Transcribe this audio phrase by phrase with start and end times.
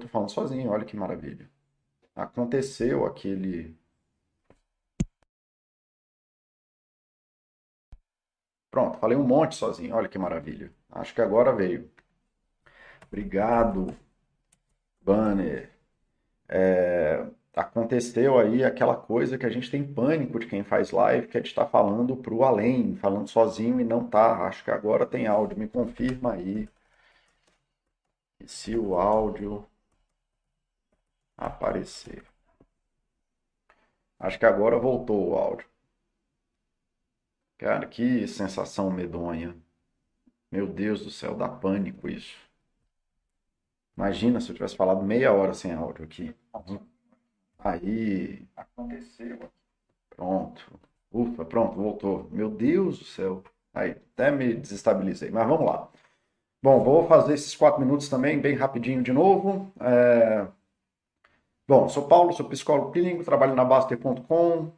[0.00, 1.50] tô falando sozinho, olha que maravilha.
[2.16, 3.76] Aconteceu aquele.
[8.70, 10.72] Pronto, falei um monte sozinho, olha que maravilha.
[10.90, 11.88] Acho que agora veio.
[13.08, 13.94] Obrigado,
[15.02, 15.70] banner.
[16.48, 21.38] É, aconteceu aí aquela coisa que a gente tem pânico de quem faz live, que
[21.38, 24.46] é de estar falando para o além, falando sozinho e não tá.
[24.46, 26.68] Acho que agora tem áudio, me confirma aí.
[28.46, 29.66] se o áudio
[31.40, 32.24] aparecer.
[34.18, 35.66] Acho que agora voltou o áudio.
[37.58, 39.56] Cara, que sensação medonha.
[40.50, 42.36] Meu Deus do céu, dá pânico isso.
[43.96, 46.34] Imagina se eu tivesse falado meia hora sem áudio aqui.
[47.58, 48.46] Aí.
[48.56, 49.38] Aconteceu.
[50.08, 50.80] Pronto.
[51.12, 52.28] Ufa, pronto, voltou.
[52.30, 53.42] Meu Deus do céu.
[53.74, 55.30] Aí, até me desestabilizei.
[55.30, 55.90] Mas vamos lá.
[56.62, 59.72] Bom, vou fazer esses quatro minutos também, bem rapidinho de novo.
[59.80, 60.46] É...
[61.70, 64.72] Bom, sou Paulo, sou psicólogo clínico, trabalho na Baster.com,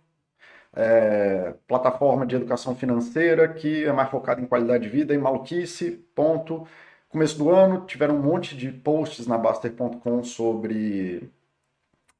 [0.76, 1.54] é...
[1.66, 6.68] plataforma de educação financeira que é mais focada em qualidade de vida e maluquice, ponto.
[7.08, 11.30] Começo do ano, tiveram um monte de posts na Baster.com sobre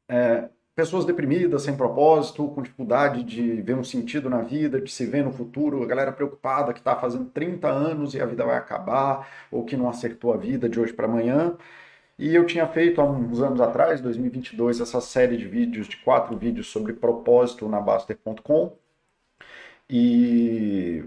[0.08, 5.04] é, pessoas deprimidas, sem propósito, com dificuldade de ver um sentido na vida, de se
[5.04, 8.56] ver no futuro, a galera preocupada que está fazendo 30 anos e a vida vai
[8.56, 11.58] acabar, ou que não acertou a vida de hoje para amanhã.
[12.22, 16.36] E eu tinha feito há uns anos atrás, 2022, essa série de vídeos, de quatro
[16.36, 18.76] vídeos sobre propósito na Baster.com.
[19.90, 21.04] E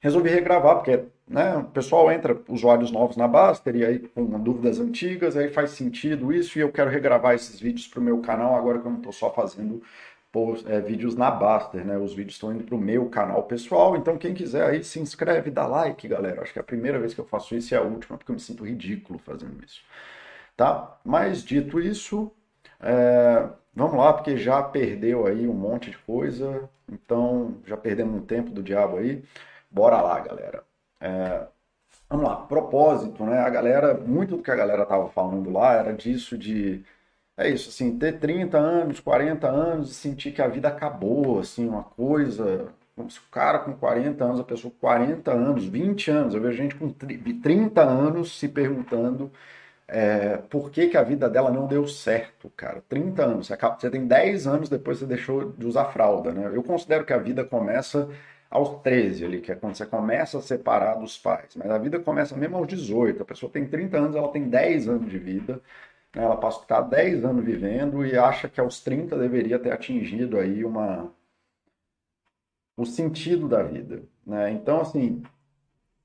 [0.00, 4.80] resolvi regravar, porque né, o pessoal entra, usuários novos na Baster, e aí com dúvidas
[4.80, 8.56] antigas, aí faz sentido isso, e eu quero regravar esses vídeos para o meu canal,
[8.56, 9.82] agora que eu não estou só fazendo
[10.32, 11.98] post, é, vídeos na Baster, né?
[11.98, 15.50] Os vídeos estão indo para o meu canal pessoal, então quem quiser aí se inscreve,
[15.50, 16.40] dá like, galera.
[16.40, 18.30] Acho que é a primeira vez que eu faço isso e é a última, porque
[18.32, 19.82] eu me sinto ridículo fazendo isso.
[20.56, 20.98] Tá?
[21.04, 22.30] Mas dito isso,
[22.80, 28.24] é, vamos lá, porque já perdeu aí um monte de coisa, então já perdemos um
[28.24, 29.22] tempo do diabo aí.
[29.70, 30.64] Bora lá, galera.
[31.00, 31.46] É,
[32.08, 33.40] vamos lá, propósito, né?
[33.40, 36.84] A galera, muito do que a galera tava falando lá era disso de
[37.36, 41.68] é isso, assim, ter 30 anos, 40 anos e sentir que a vida acabou, assim,
[41.68, 46.10] uma coisa, como se o cara com 40 anos, a pessoa com 40 anos, 20
[46.12, 49.32] anos, eu vejo gente com 30 anos se perguntando
[49.86, 52.82] é, por que, que a vida dela não deu certo, cara.
[52.88, 56.50] 30 anos, você, acaba, você tem 10 anos depois você deixou de usar fralda, né?
[56.54, 58.08] Eu considero que a vida começa
[58.50, 61.56] aos 13 ali, que é quando você começa a separar dos pais.
[61.56, 63.22] Mas a vida começa mesmo aos 18.
[63.22, 65.60] A pessoa tem 30 anos, ela tem 10 anos de vida.
[66.14, 66.22] Né?
[66.24, 70.64] Ela passa estar 10 anos vivendo e acha que aos 30 deveria ter atingido aí
[70.64, 71.12] uma
[72.76, 74.02] o sentido da vida.
[74.26, 74.50] Né?
[74.52, 75.22] Então, assim,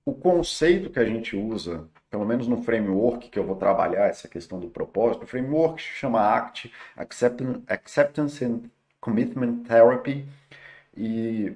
[0.06, 4.28] o conceito que a gente usa, pelo menos no framework que eu vou trabalhar essa
[4.28, 6.72] questão do propósito, o framework se chama ACT,
[7.68, 8.62] Acceptance and
[9.00, 10.26] Commitment Therapy,
[10.96, 11.54] e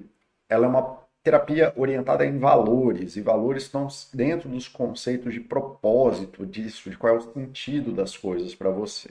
[0.48, 6.46] ela é uma terapia orientada em valores, e valores estão dentro dos conceitos de propósito
[6.46, 9.10] disso, de qual é o sentido das coisas para você.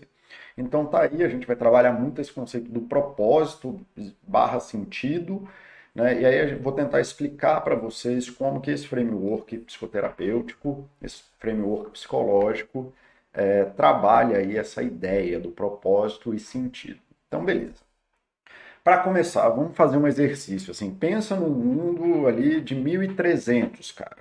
[0.58, 3.80] Então tá aí, a gente vai trabalhar muito esse conceito do propósito
[4.22, 5.48] barra sentido,
[5.96, 6.22] né?
[6.22, 11.92] E aí eu vou tentar explicar para vocês como que esse framework psicoterapêutico, esse framework
[11.92, 12.94] psicológico,
[13.34, 17.00] é, trabalha aí essa ideia do propósito e sentido.
[17.28, 17.82] Então, beleza.
[18.84, 20.94] Para começar, vamos fazer um exercício assim.
[20.94, 24.18] Pensa num mundo ali de 1300, cara.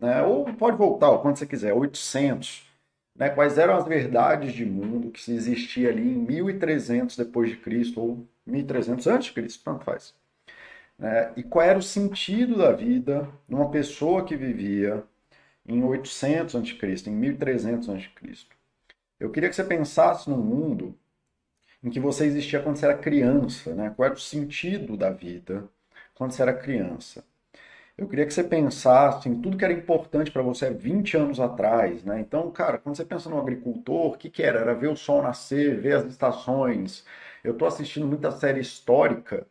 [0.00, 0.22] Né?
[0.22, 2.68] Ou pode voltar, quando você quiser, 800.
[3.14, 3.30] Né?
[3.30, 8.00] Quais eram as verdades de mundo que se existia ali em 1300 depois de Cristo
[8.00, 10.14] ou 1300 antes de Cristo, tanto faz.
[11.00, 11.32] Né?
[11.36, 15.02] E qual era o sentido da vida numa pessoa que vivia
[15.66, 18.46] em 800 a.C., em 1300 a.C.
[19.18, 20.94] Eu queria que você pensasse num mundo
[21.82, 23.92] em que você existia quando você era criança, né?
[23.96, 25.68] Qual era o sentido da vida
[26.14, 27.24] quando você era criança?
[27.98, 32.04] Eu queria que você pensasse em tudo que era importante para você 20 anos atrás,
[32.04, 32.20] né?
[32.20, 34.60] Então, cara, quando você pensa no agricultor, o que, que era?
[34.60, 37.04] Era ver o sol nascer, ver as estações.
[37.44, 39.46] Eu estou assistindo muita série histórica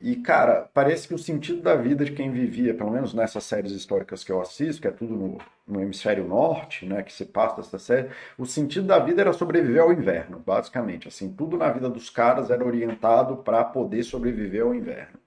[0.00, 3.72] e, cara, parece que o sentido da vida de quem vivia, pelo menos nessas séries
[3.72, 7.56] históricas que eu assisto, que é tudo no, no hemisfério norte, né, que se passa
[7.56, 11.08] dessa série, o sentido da vida era sobreviver ao inverno, basicamente.
[11.08, 15.18] Assim, tudo na vida dos caras era orientado para poder sobreviver ao inverno.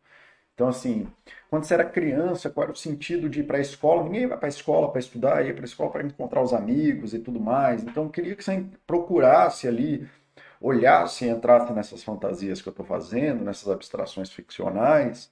[0.53, 1.07] Então, assim,
[1.49, 4.03] quando você era criança, qual era o sentido de ir para a escola?
[4.03, 7.13] Ninguém vai para a escola para estudar, ia para a escola para encontrar os amigos
[7.13, 7.83] e tudo mais.
[7.83, 10.07] Então, eu queria que você procurasse ali
[10.61, 15.31] olhasse e entrasse nessas fantasias que eu estou fazendo, nessas abstrações ficcionais,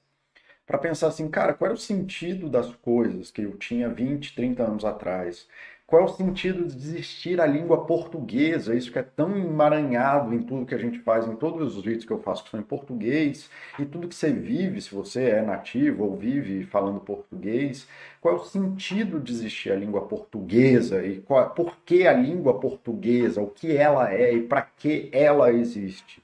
[0.66, 4.64] para pensar assim, cara, qual era o sentido das coisas que eu tinha 20, 30
[4.64, 5.48] anos atrás?
[5.88, 8.74] Qual é o sentido de existir a língua portuguesa?
[8.76, 12.06] Isso que é tão emaranhado em tudo que a gente faz, em todos os vídeos
[12.06, 15.42] que eu faço que são em português, e tudo que você vive, se você é
[15.44, 17.88] nativo ou vive falando português.
[18.20, 21.06] Qual é o sentido de existir a língua portuguesa?
[21.06, 23.40] E qual, por que a língua portuguesa?
[23.42, 26.24] O que ela é e para que ela existe?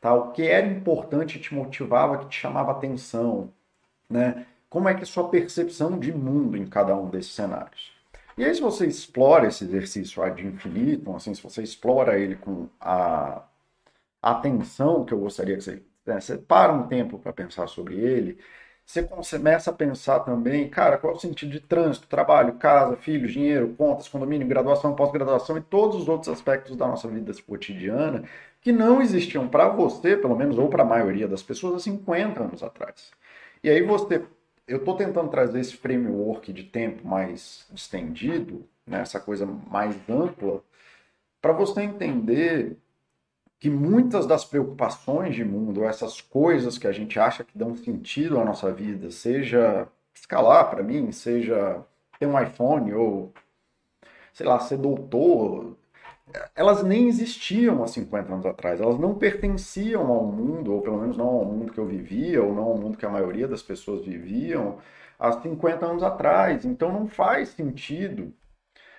[0.00, 0.14] Tá?
[0.14, 3.52] O que era importante te motivava, que te chamava atenção?
[4.08, 4.46] Né?
[4.70, 8.01] Como é que é a sua percepção de mundo em cada um desses cenários?
[8.36, 12.68] E aí, se você explora esse exercício ad infinitum, assim, se você explora ele com
[12.80, 13.44] a
[14.22, 18.38] atenção que eu gostaria que você, né, você para um tempo para pensar sobre ele,
[18.84, 23.32] você começa a pensar também, cara, qual é o sentido de trânsito, trabalho, casa, filhos,
[23.32, 28.24] dinheiro, contas, condomínio, graduação, pós-graduação e todos os outros aspectos da nossa vida cotidiana
[28.60, 32.42] que não existiam para você, pelo menos, ou para a maioria das pessoas, há 50
[32.42, 33.12] anos atrás.
[33.62, 34.22] E aí você
[34.66, 40.62] eu estou tentando trazer esse framework de tempo mais estendido, né, essa coisa mais ampla,
[41.40, 42.76] para você entender
[43.58, 48.40] que muitas das preocupações de mundo, essas coisas que a gente acha que dão sentido
[48.40, 51.84] à nossa vida, seja escalar para mim, seja
[52.18, 53.32] ter um iPhone ou
[54.32, 55.76] sei lá, ser doutor,
[56.54, 61.16] elas nem existiam há 50 anos atrás, elas não pertenciam ao mundo, ou pelo menos
[61.16, 64.04] não ao mundo que eu vivia, ou não ao mundo que a maioria das pessoas
[64.04, 64.78] viviam
[65.18, 66.64] há 50 anos atrás.
[66.64, 68.32] Então não faz sentido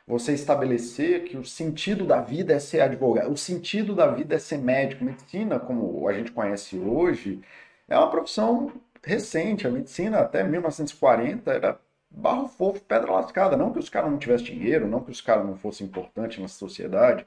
[0.05, 4.39] você estabelecer que o sentido da vida é ser advogado, o sentido da vida é
[4.39, 5.05] ser médico.
[5.05, 7.41] Medicina, como a gente conhece hoje,
[7.87, 8.71] é uma profissão
[9.03, 9.67] recente.
[9.67, 11.79] A medicina, até 1940, era
[12.13, 13.57] barro fofo, pedra lascada.
[13.57, 16.47] Não que os caras não tivessem dinheiro, não que os caras não fossem importantes na
[16.47, 17.25] sociedade,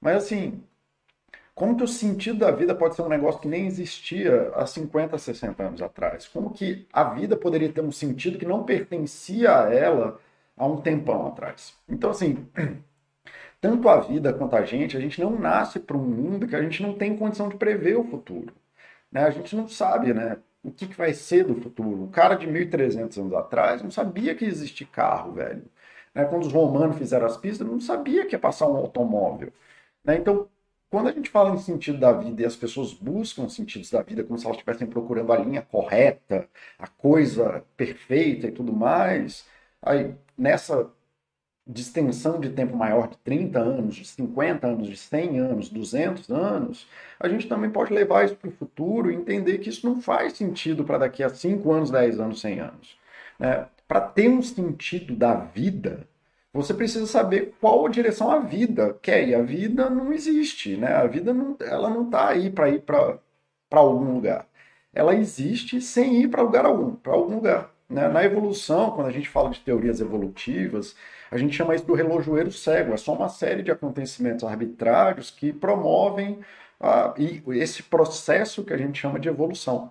[0.00, 0.62] mas assim,
[1.54, 5.18] como que o sentido da vida pode ser um negócio que nem existia há 50,
[5.18, 6.26] 60 anos atrás?
[6.26, 10.18] Como que a vida poderia ter um sentido que não pertencia a ela
[10.56, 11.74] há um tempão atrás?
[11.88, 12.46] Então, assim,
[13.60, 16.62] tanto a vida quanto a gente, a gente não nasce para um mundo que a
[16.62, 18.54] gente não tem condição de prever o futuro.
[19.12, 19.24] Né?
[19.24, 20.38] A gente não sabe, né?
[20.62, 22.04] O que, que vai ser do futuro.
[22.04, 25.64] O cara de 1.300 anos atrás não sabia que existia carro, velho.
[26.14, 26.24] Né?
[26.24, 29.52] Quando os romanos fizeram as pistas, não sabia que ia passar um automóvel.
[30.04, 30.16] Né?
[30.16, 30.48] Então,
[30.90, 34.24] quando a gente fala em sentido da vida e as pessoas buscam sentidos da vida
[34.24, 36.48] como se elas estivessem procurando a linha correta,
[36.78, 39.46] a coisa perfeita e tudo mais,
[39.80, 40.90] aí nessa
[41.70, 46.28] de extensão de tempo maior de 30 anos, de 50 anos, de 100 anos, 200
[46.30, 50.00] anos, a gente também pode levar isso para o futuro e entender que isso não
[50.00, 52.98] faz sentido para daqui a 5 anos, 10 anos, 100 anos.
[53.38, 53.66] Né?
[53.86, 56.08] Para ter um sentido da vida,
[56.52, 59.28] você precisa saber qual a direção a vida quer.
[59.28, 60.94] E a vida não existe, né?
[60.94, 63.20] A vida não, ela não está aí para ir para
[63.70, 64.46] algum lugar.
[64.92, 67.69] Ela existe sem ir para lugar algum, para algum lugar.
[67.90, 68.08] Né?
[68.08, 70.94] Na evolução, quando a gente fala de teorias evolutivas,
[71.30, 72.94] a gente chama isso do relojoeiro cego.
[72.94, 76.38] É só uma série de acontecimentos arbitrários que promovem
[77.48, 79.90] esse processo que a gente chama de evolução.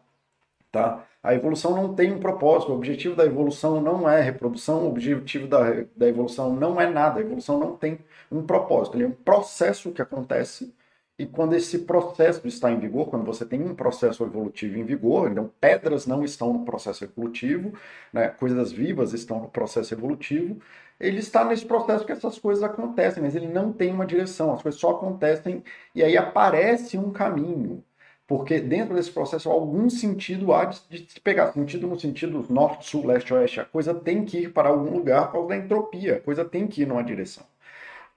[0.72, 1.04] Tá?
[1.22, 2.72] A evolução não tem um propósito.
[2.72, 7.20] O objetivo da evolução não é reprodução, o objetivo da, da evolução não é nada.
[7.20, 8.00] A evolução não tem
[8.32, 8.96] um propósito.
[8.96, 10.74] Ele é um processo que acontece
[11.20, 15.30] e quando esse processo está em vigor, quando você tem um processo evolutivo em vigor,
[15.30, 17.74] então pedras não estão no processo evolutivo,
[18.14, 20.62] né, coisas vivas estão no processo evolutivo,
[20.98, 24.62] ele está nesse processo que essas coisas acontecem, mas ele não tem uma direção, as
[24.62, 25.62] coisas só acontecem
[25.94, 27.84] e aí aparece um caminho.
[28.26, 31.52] Porque dentro desse processo, algum sentido há de, se pegar.
[31.52, 33.60] Sentido no sentido norte, sul, leste, oeste.
[33.60, 36.18] A coisa tem que ir para algum lugar por causa da entropia.
[36.18, 37.44] A coisa tem que ir numa direção.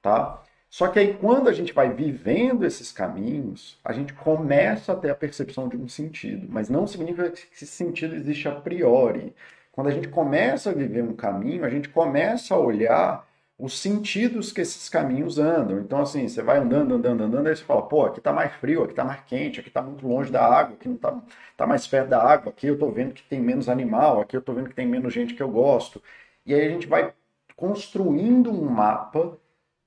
[0.03, 0.43] Tá?
[0.73, 5.11] Só que aí, quando a gente vai vivendo esses caminhos, a gente começa a ter
[5.11, 9.35] a percepção de um sentido, mas não significa que esse sentido existe a priori.
[9.71, 13.27] Quando a gente começa a viver um caminho, a gente começa a olhar
[13.59, 15.79] os sentidos que esses caminhos andam.
[15.79, 18.83] Então, assim, você vai andando, andando, andando, aí você fala, pô, aqui tá mais frio,
[18.83, 21.21] aqui tá mais quente, aqui tá muito longe da água, aqui não tá,
[21.55, 24.43] tá mais perto da água, aqui eu tô vendo que tem menos animal, aqui eu
[24.43, 26.03] tô vendo que tem menos gente que eu gosto.
[26.47, 27.13] E aí a gente vai
[27.57, 29.39] construindo um mapa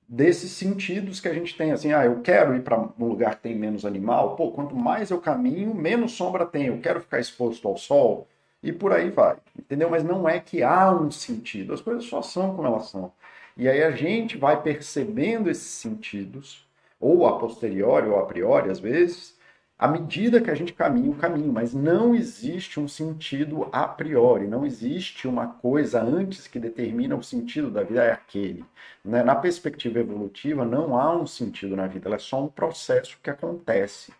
[0.08, 3.42] desses sentidos que a gente tem, assim, ah, eu quero ir para um lugar que
[3.42, 7.66] tem menos animal, pô, quanto mais eu caminho, menos sombra tem, eu quero ficar exposto
[7.66, 8.28] ao sol,
[8.62, 9.90] e por aí vai, entendeu?
[9.90, 13.12] Mas não é que há um sentido, as coisas só são como elas são.
[13.56, 16.66] E aí a gente vai percebendo esses sentidos,
[17.00, 19.35] ou a posteriori ou a priori, às vezes,
[19.78, 24.46] à medida que a gente caminha o caminho, mas não existe um sentido a priori,
[24.46, 28.64] não existe uma coisa antes que determina o sentido da vida é aquele.
[29.04, 29.22] Né?
[29.22, 33.28] Na perspectiva evolutiva, não há um sentido na vida, ela é só um processo que
[33.28, 34.12] acontece,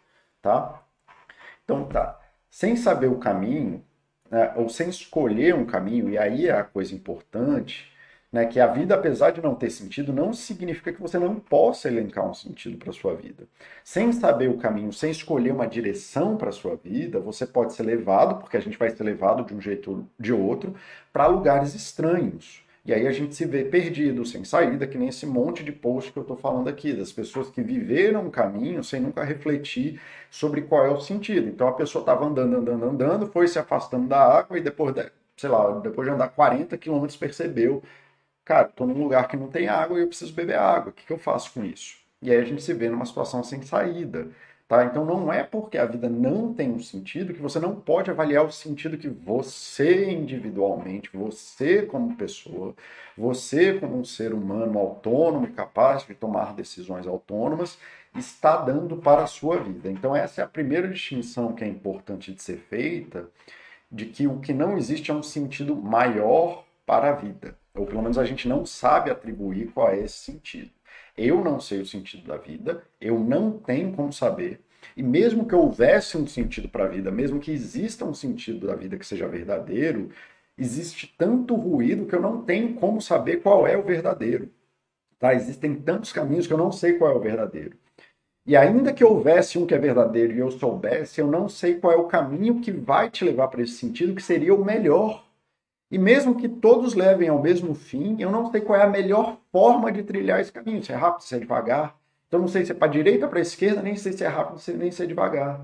[0.43, 0.83] tá?
[1.65, 2.21] Então tá,
[2.51, 3.83] sem saber o caminho,
[4.31, 7.91] né, ou sem escolher um caminho, e aí é a coisa importante,
[8.33, 11.89] né, que a vida, apesar de não ter sentido, não significa que você não possa
[11.89, 13.45] elencar um sentido para sua vida.
[13.85, 18.39] Sem saber o caminho, sem escolher uma direção para sua vida, você pode ser levado,
[18.41, 20.75] porque a gente vai ser levado de um jeito ou de outro,
[21.13, 22.65] para lugares estranhos.
[22.87, 26.13] E aí a gente se vê perdido, sem saída, que nem esse monte de post
[26.13, 30.63] que eu estou falando aqui, das pessoas que viveram um caminho sem nunca refletir sobre
[30.63, 31.49] qual é o sentido.
[31.49, 35.11] Então a pessoa estava andando, andando, andando, foi se afastando da água e depois, de,
[35.37, 37.83] sei lá, depois de andar 40 quilômetros percebeu
[38.47, 40.91] cara, estou num lugar que não tem água e eu preciso beber água.
[40.91, 41.99] O que, que eu faço com isso?
[42.23, 44.29] E aí a gente se vê numa situação sem saída.
[44.69, 44.85] Tá?
[44.85, 48.45] Então não é porque a vida não tem um sentido que você não pode avaliar
[48.45, 52.75] o sentido que você individualmente, você como pessoa,
[53.17, 57.79] você como um ser humano autônomo e capaz de tomar decisões autônomas,
[58.17, 59.91] está dando para a sua vida.
[59.91, 63.29] Então essa é a primeira distinção que é importante de ser feita,
[63.91, 67.57] de que o que não existe é um sentido maior para a vida.
[67.77, 70.71] Ou pelo menos a gente não sabe atribuir qual é esse sentido.
[71.17, 74.61] Eu não sei o sentido da vida, eu não tenho como saber.
[74.97, 78.75] E mesmo que houvesse um sentido para a vida, mesmo que exista um sentido da
[78.75, 80.11] vida que seja verdadeiro,
[80.57, 84.51] existe tanto ruído que eu não tenho como saber qual é o verdadeiro.
[85.19, 85.35] Tá?
[85.35, 87.77] Existem tantos caminhos que eu não sei qual é o verdadeiro.
[88.47, 91.93] E ainda que houvesse um que é verdadeiro e eu soubesse, eu não sei qual
[91.93, 95.26] é o caminho que vai te levar para esse sentido, que seria o melhor
[95.91, 99.39] e mesmo que todos levem ao mesmo fim, eu não sei qual é a melhor
[99.53, 100.83] forma de trilhar esse caminho.
[100.83, 101.97] Se é rápido, se é devagar.
[102.27, 104.91] Então não sei se é para direita para esquerda, nem sei se é rápido, nem
[104.91, 105.61] se é devagar.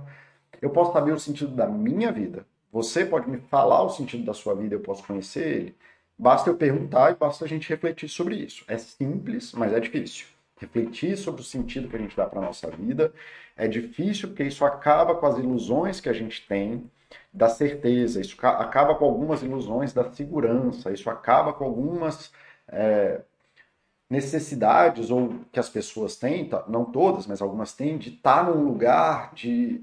[0.60, 2.46] Eu posso saber o sentido da minha vida.
[2.70, 5.76] Você pode me falar o sentido da sua vida, eu posso conhecer ele.
[6.16, 8.64] Basta eu perguntar e basta a gente refletir sobre isso.
[8.68, 10.26] É simples, mas é difícil.
[10.56, 13.12] Refletir sobre o sentido que a gente dá para a nossa vida
[13.56, 16.88] é difícil porque isso acaba com as ilusões que a gente tem
[17.32, 22.32] da certeza, isso acaba com algumas ilusões da segurança, isso acaba com algumas
[22.68, 23.20] é,
[24.12, 28.62] necessidades ou que as pessoas têm, tá, não todas, mas algumas têm, de estar num
[28.64, 29.82] lugar de,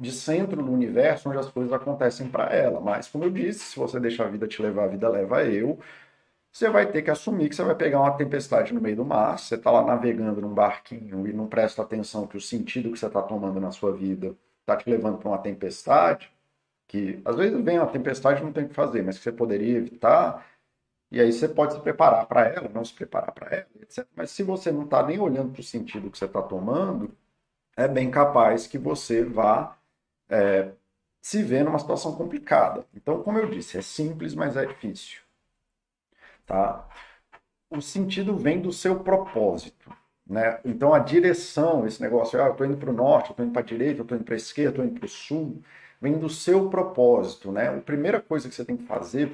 [0.00, 2.80] de centro do universo onde as coisas acontecem para ela.
[2.80, 5.78] Mas, como eu disse, se você deixar a vida te levar, a vida leva eu.
[6.50, 9.38] Você vai ter que assumir que você vai pegar uma tempestade no meio do mar,
[9.38, 13.06] você está lá navegando num barquinho e não presta atenção que o sentido que você
[13.06, 16.30] está tomando na sua vida está te levando para uma tempestade,
[16.86, 19.78] que às vezes vem uma tempestade não tem o que fazer, mas que você poderia
[19.78, 20.46] evitar,
[21.10, 24.06] e aí você pode se preparar para ela, não se preparar para ela, etc.
[24.16, 27.16] Mas se você não está nem olhando para o sentido que você está tomando,
[27.76, 29.78] é bem capaz que você vá
[30.28, 30.72] é,
[31.22, 32.86] se ver numa situação complicada.
[32.94, 35.22] Então, como eu disse, é simples, mas é difícil.
[36.46, 36.88] Tá?
[37.70, 39.90] O sentido vem do seu propósito.
[40.26, 40.58] Né?
[40.64, 43.52] Então, a direção, esse negócio, ah, eu estou indo para o norte, eu estou indo
[43.52, 45.62] para a direita, eu estou indo para a esquerda, eu estou indo para o sul,
[46.00, 47.68] vem do seu propósito, né?
[47.68, 49.30] A primeira coisa que você tem que fazer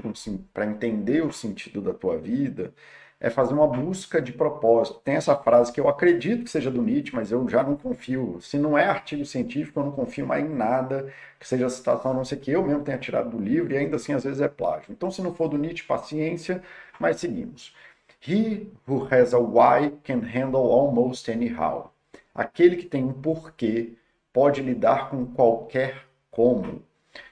[0.53, 2.73] para entender o sentido da tua vida
[3.21, 5.01] é fazer uma busca de propósito.
[5.05, 8.41] Tem essa frase que eu acredito que seja do Nietzsche, mas eu já não confio.
[8.41, 12.15] Se não é artigo científico, eu não confio mais em nada que seja citação, a
[12.15, 14.49] não ser que eu mesmo tenha tirado do livro, e ainda assim às vezes é
[14.49, 14.87] plágio.
[14.91, 16.63] Então, se não for do Nietzsche, paciência,
[16.99, 17.75] mas seguimos.
[18.23, 21.91] He who has a why can handle almost anyhow.
[22.35, 23.95] Aquele que tem um porquê
[24.33, 26.83] pode lidar com qualquer como.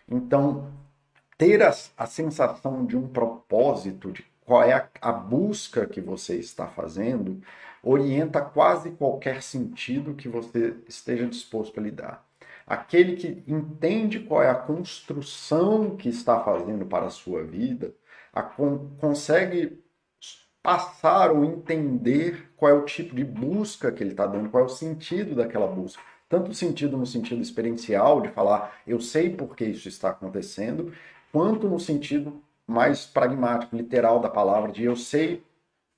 [0.08, 0.72] Então,
[1.36, 6.36] ter a, a sensação de um propósito, de qual é a, a busca que você
[6.36, 7.40] está fazendo,
[7.82, 12.26] orienta quase qualquer sentido que você esteja disposto a lidar.
[12.66, 17.94] Aquele que entende qual é a construção que está fazendo para a sua vida,
[18.32, 19.82] a, consegue
[20.68, 24.66] passar ou entender qual é o tipo de busca que ele está dando, qual é
[24.66, 29.64] o sentido daquela busca tanto sentido no sentido experiencial, de falar eu sei por que
[29.64, 30.92] isso está acontecendo,
[31.32, 35.42] quanto no sentido mais pragmático, literal da palavra, de eu sei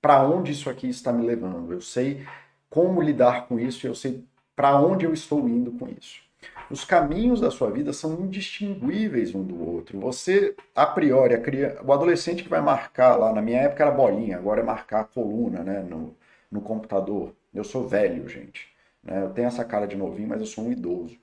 [0.00, 2.24] para onde isso aqui está me levando, eu sei
[2.68, 4.24] como lidar com isso, eu sei
[4.54, 6.22] para onde eu estou indo com isso.
[6.70, 9.98] Os caminhos da sua vida são indistinguíveis um do outro.
[9.98, 13.90] Você, a priori, a criança, o adolescente que vai marcar lá, na minha época era
[13.90, 16.16] bolinha, agora é marcar a coluna né, no,
[16.50, 17.34] no computador.
[17.52, 18.68] Eu sou velho, gente.
[19.02, 19.20] Né?
[19.22, 21.18] Eu tenho essa cara de novinho, mas eu sou um idoso.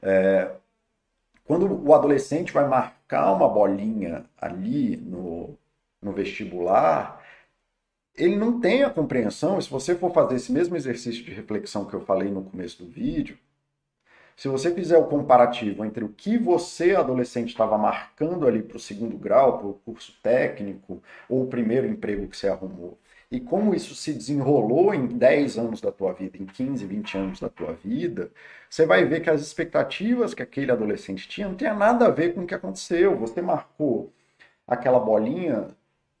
[0.00, 0.50] É,
[1.44, 5.58] quando o adolescente vai marcar uma bolinha ali no,
[6.00, 7.22] no vestibular,
[8.14, 11.94] ele não tem a compreensão, se você for fazer esse mesmo exercício de reflexão que
[11.94, 13.38] eu falei no começo do vídeo,
[14.38, 18.80] se você fizer o comparativo entre o que você, adolescente, estava marcando ali para o
[18.80, 22.96] segundo grau, para o curso técnico, ou o primeiro emprego que você arrumou,
[23.32, 27.40] e como isso se desenrolou em 10 anos da tua vida, em 15, 20 anos
[27.40, 28.30] da tua vida,
[28.70, 32.32] você vai ver que as expectativas que aquele adolescente tinha não tinha nada a ver
[32.32, 33.18] com o que aconteceu.
[33.18, 34.12] Você marcou
[34.68, 35.66] aquela bolinha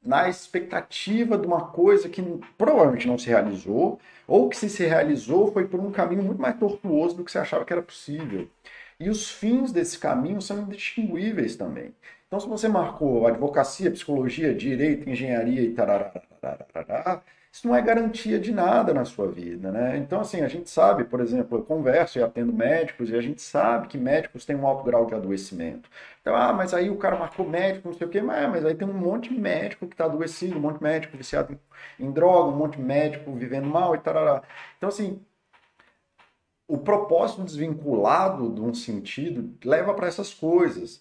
[0.02, 2.22] na expectativa de uma coisa que
[2.56, 6.56] provavelmente não se realizou, ou que se se realizou foi por um caminho muito mais
[6.58, 8.48] tortuoso do que você achava que era possível.
[9.00, 11.94] E os fins desse caminho são indistinguíveis também.
[12.26, 18.52] Então, se você marcou advocacia, psicologia, direito, engenharia e tarará, isso não é garantia de
[18.52, 19.96] nada na sua vida, né?
[19.96, 23.40] Então, assim, a gente sabe, por exemplo, eu converso e atendo médicos e a gente
[23.42, 25.88] sabe que médicos têm um alto grau de adoecimento.
[26.20, 28.74] Então, ah, mas aí o cara marcou médico, não sei o quê, mas, mas aí
[28.74, 31.58] tem um monte de médico que está adoecido, um monte de médico viciado
[31.98, 34.42] em, em droga, um monte de médico vivendo mal e tarará.
[34.76, 35.20] Então, assim,
[36.68, 41.00] o propósito desvinculado de um sentido leva para essas coisas.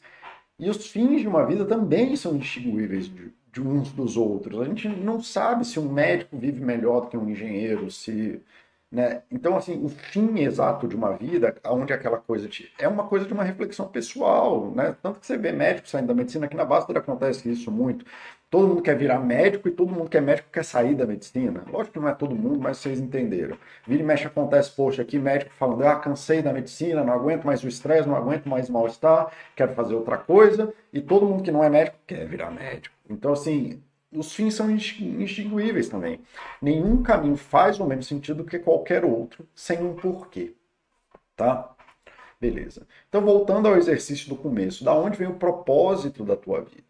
[0.57, 4.61] E os fins de uma vida também são indistinguíveis de, de, uns dos outros.
[4.61, 8.41] A gente não sabe se um médico vive melhor do que um engenheiro, se.
[8.89, 9.21] Né?
[9.29, 12.71] Então, assim, o fim exato de uma vida, onde aquela coisa te...
[12.79, 14.95] é uma coisa de uma reflexão pessoal, né?
[15.03, 18.05] Tanto que você vê médicos saindo da medicina, aqui na Basta acontece isso muito.
[18.49, 21.65] Todo mundo quer virar médico e todo mundo que é médico quer sair da medicina.
[21.69, 23.57] Lógico que não é todo mundo, mas vocês entenderam.
[23.85, 27.61] Vira e mexe acontece, poxa, aqui médico falando, ah, cansei da medicina, não aguento mais
[27.61, 30.73] o estresse, não aguento mais mal-estar, quero fazer outra coisa.
[30.93, 32.95] E todo mundo que não é médico quer virar médico.
[33.09, 36.21] Então, assim, os fins são indistinguíveis também.
[36.61, 40.55] Nenhum caminho faz o mesmo sentido que qualquer outro, sem um porquê.
[41.35, 41.75] Tá?
[42.39, 42.87] Beleza.
[43.09, 46.86] Então, voltando ao exercício do começo, da onde vem o propósito da tua vida?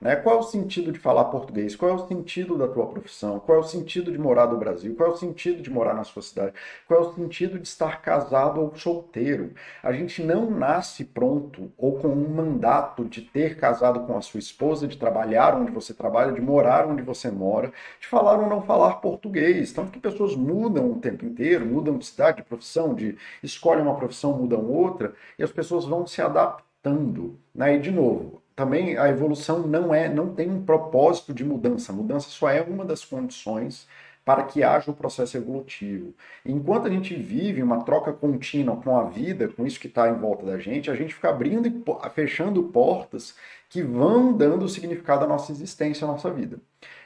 [0.00, 0.14] Né?
[0.14, 1.74] Qual é o sentido de falar português?
[1.74, 3.40] Qual é o sentido da tua profissão?
[3.40, 4.94] Qual é o sentido de morar no Brasil?
[4.94, 6.52] Qual é o sentido de morar na sua cidade?
[6.86, 9.52] Qual é o sentido de estar casado ou solteiro?
[9.82, 14.38] A gente não nasce pronto ou com um mandato de ter casado com a sua
[14.38, 18.62] esposa, de trabalhar onde você trabalha, de morar onde você mora, de falar ou não
[18.62, 19.72] falar português.
[19.72, 23.96] Tanto que pessoas mudam o tempo inteiro, mudam de cidade, de profissão, de escolhem uma
[23.96, 27.36] profissão, mudam outra, e as pessoas vão se adaptando.
[27.52, 27.76] Né?
[27.76, 31.92] E de novo, também a evolução não é, não tem um propósito de mudança.
[31.92, 33.86] Mudança só é uma das condições
[34.24, 36.12] para que haja o um processo evolutivo.
[36.44, 40.14] Enquanto a gente vive uma troca contínua com a vida, com isso que está em
[40.14, 43.36] volta da gente, a gente fica abrindo e fechando portas
[43.70, 46.58] que vão dando significado à nossa existência, à nossa vida.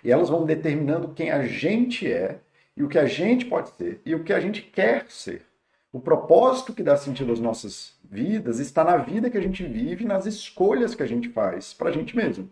[0.02, 2.38] E elas vão determinando quem a gente é
[2.74, 5.51] e o que a gente pode ser e o que a gente quer ser.
[5.92, 10.06] O propósito que dá sentido às nossas vidas está na vida que a gente vive,
[10.06, 12.50] nas escolhas que a gente faz para a gente mesmo.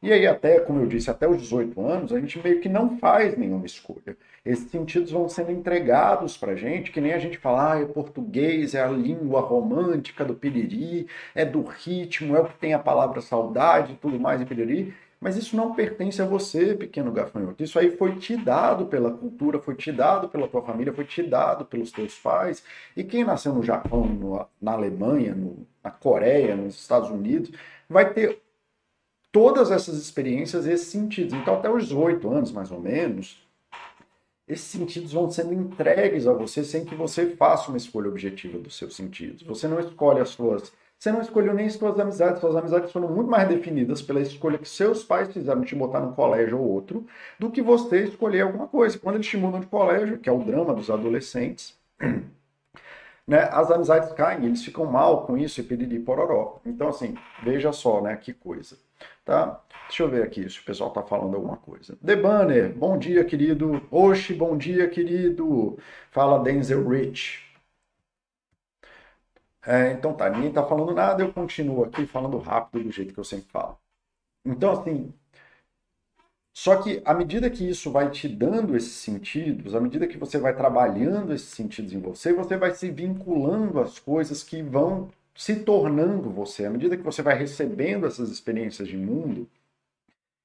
[0.00, 2.96] E aí, até, como eu disse, até os 18 anos, a gente meio que não
[2.98, 4.16] faz nenhuma escolha.
[4.44, 7.88] Esses sentidos vão sendo entregados para a gente, que nem a gente fala, ah, o
[7.88, 12.78] português é a língua romântica do piriri, é do ritmo, é o que tem a
[12.78, 14.94] palavra saudade e tudo mais em piriri.
[15.20, 17.62] Mas isso não pertence a você, pequeno gafanhoto.
[17.62, 21.22] Isso aí foi te dado pela cultura, foi te dado pela tua família, foi te
[21.22, 22.62] dado pelos teus pais.
[22.96, 27.50] E quem nasceu no Japão, no, na Alemanha, no, na Coreia, nos Estados Unidos,
[27.88, 28.42] vai ter
[29.32, 31.32] todas essas experiências, esses sentidos.
[31.32, 33.38] Então, até os oito anos, mais ou menos,
[34.46, 38.76] esses sentidos vão sendo entregues a você sem que você faça uma escolha objetiva dos
[38.76, 39.42] seus sentidos.
[39.42, 42.40] Você não escolhe as suas você não escolheu nem suas amizades.
[42.40, 46.00] Suas amizades foram muito mais definidas pela escolha que seus pais fizeram de te botar
[46.00, 47.06] num colégio ou outro,
[47.38, 48.98] do que você escolher alguma coisa.
[48.98, 51.78] Quando eles te mudam de colégio, que é o drama dos adolescentes,
[53.26, 56.60] né, as amizades caem, eles ficam mal com isso e piriri pororó.
[56.64, 58.76] Então, assim, veja só, né, que coisa.
[59.24, 59.60] Tá?
[59.88, 61.96] Deixa eu ver aqui se o pessoal tá falando alguma coisa.
[62.04, 63.82] The Banner, bom dia, querido.
[63.90, 65.78] Oxi, bom dia, querido.
[66.10, 67.45] Fala Denzel Rich.
[69.66, 73.18] É, então tá, ninguém tá falando nada, eu continuo aqui falando rápido do jeito que
[73.20, 73.78] eu sempre falo.
[74.44, 75.12] Então, assim,
[76.54, 80.38] só que à medida que isso vai te dando esses sentidos, à medida que você
[80.38, 85.56] vai trabalhando esses sentidos em você, você vai se vinculando às coisas que vão se
[85.56, 86.64] tornando você.
[86.64, 89.46] À medida que você vai recebendo essas experiências de mundo,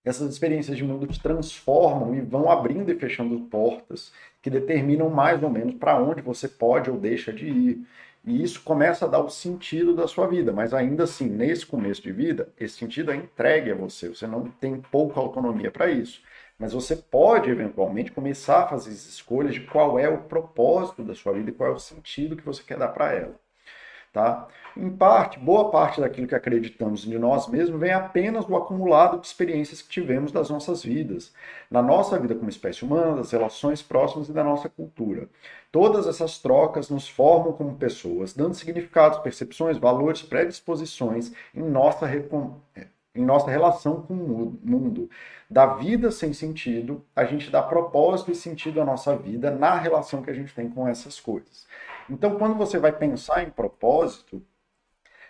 [0.03, 5.41] essas experiências de mundo te transformam e vão abrindo e fechando portas que determinam mais
[5.43, 7.88] ou menos para onde você pode ou deixa de ir.
[8.23, 12.01] E isso começa a dar o sentido da sua vida, mas ainda assim, nesse começo
[12.01, 16.21] de vida, esse sentido é entregue a você, você não tem pouca autonomia para isso.
[16.57, 21.15] Mas você pode, eventualmente, começar a fazer as escolhas de qual é o propósito da
[21.15, 23.39] sua vida e qual é o sentido que você quer dar para ela.
[24.12, 24.45] Tá?
[24.76, 29.28] Em parte, boa parte daquilo que acreditamos de nós mesmos vem apenas do acumulado de
[29.28, 31.34] experiências que tivemos das nossas vidas,
[31.69, 35.30] na nossa vida como espécie humana, das relações próximas e da nossa cultura.
[35.71, 42.06] Todas essas trocas nos formam como pessoas, dando significados, percepções, valores, predisposições em nossa,
[43.15, 45.10] em nossa relação com o mundo.
[45.50, 50.21] Da vida sem sentido, a gente dá propósito e sentido à nossa vida na relação
[50.21, 51.65] que a gente tem com essas coisas.
[52.12, 54.45] Então, quando você vai pensar em propósito,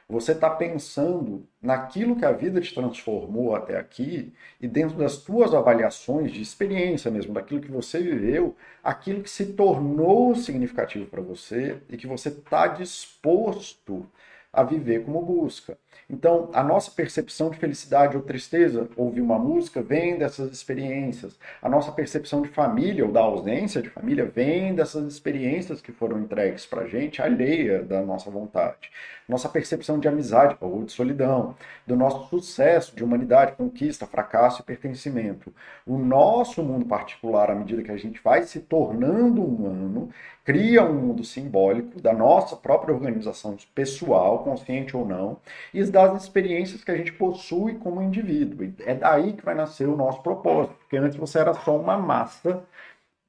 [0.10, 5.54] Você está pensando naquilo que a vida te transformou até aqui e dentro das tuas
[5.54, 11.82] avaliações de experiência mesmo, daquilo que você viveu, aquilo que se tornou significativo para você
[11.90, 14.06] e que você está disposto
[14.52, 15.78] a viver como busca.
[16.10, 21.38] Então, a nossa percepção de felicidade ou tristeza, ouvir uma música, vem dessas experiências.
[21.62, 26.20] A nossa percepção de família ou da ausência de família vem dessas experiências que foram
[26.20, 28.92] entregues para a gente, alheia da nossa vontade.
[29.28, 31.56] Nossa percepção de amizade ou de solidão,
[31.88, 35.54] do nosso sucesso, de humanidade, conquista, fracasso e pertencimento.
[35.86, 40.10] O nosso mundo particular, à medida que a gente vai se tornando humano,
[40.44, 45.38] cria um mundo simbólico da nossa própria organização pessoal, consciente ou não,
[45.74, 48.74] e das experiências que a gente possui como indivíduo.
[48.80, 52.64] É daí que vai nascer o nosso propósito, porque antes você era só uma massa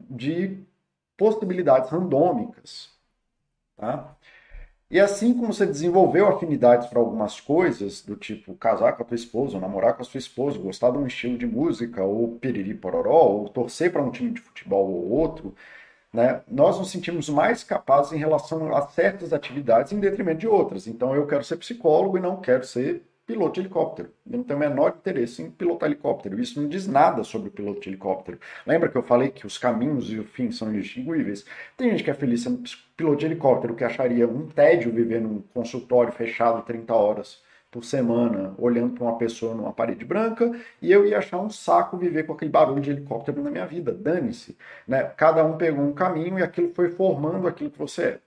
[0.00, 0.58] de
[1.16, 2.90] possibilidades randômicas.
[3.76, 4.16] Tá?
[4.90, 9.14] E assim como você desenvolveu afinidades para algumas coisas, do tipo casar com a tua
[9.14, 13.22] esposa, namorar com a sua esposa, gostar de um estilo de música, ou piriri pororó,
[13.26, 15.54] ou torcer para um time de futebol ou outro,
[16.12, 20.86] né, nós nos sentimos mais capazes em relação a certas atividades em detrimento de outras.
[20.86, 24.10] Então, eu quero ser psicólogo e não quero ser piloto de helicóptero.
[24.28, 26.40] Eu não tenho o menor interesse em pilotar helicóptero.
[26.40, 28.38] Isso não diz nada sobre o piloto de helicóptero.
[28.66, 31.46] Lembra que eu falei que os caminhos e o fim são indistinguíveis?
[31.76, 32.62] Tem gente que é feliz sendo
[32.96, 38.54] piloto de helicóptero, que acharia um tédio viver num consultório fechado 30 horas por semana
[38.58, 42.34] olhando para uma pessoa numa parede branca e eu ia achar um saco viver com
[42.34, 43.92] aquele barulho de helicóptero na minha vida.
[43.92, 44.56] Dane-se.
[44.86, 45.02] Né?
[45.16, 48.20] Cada um pegou um caminho e aquilo foi formando aquilo que você é.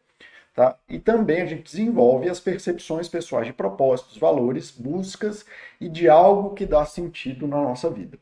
[0.56, 0.76] Tá?
[0.90, 5.46] E também a gente desenvolve as percepções pessoais de propósitos, valores, buscas
[5.80, 8.18] e de algo que dá sentido na nossa vida.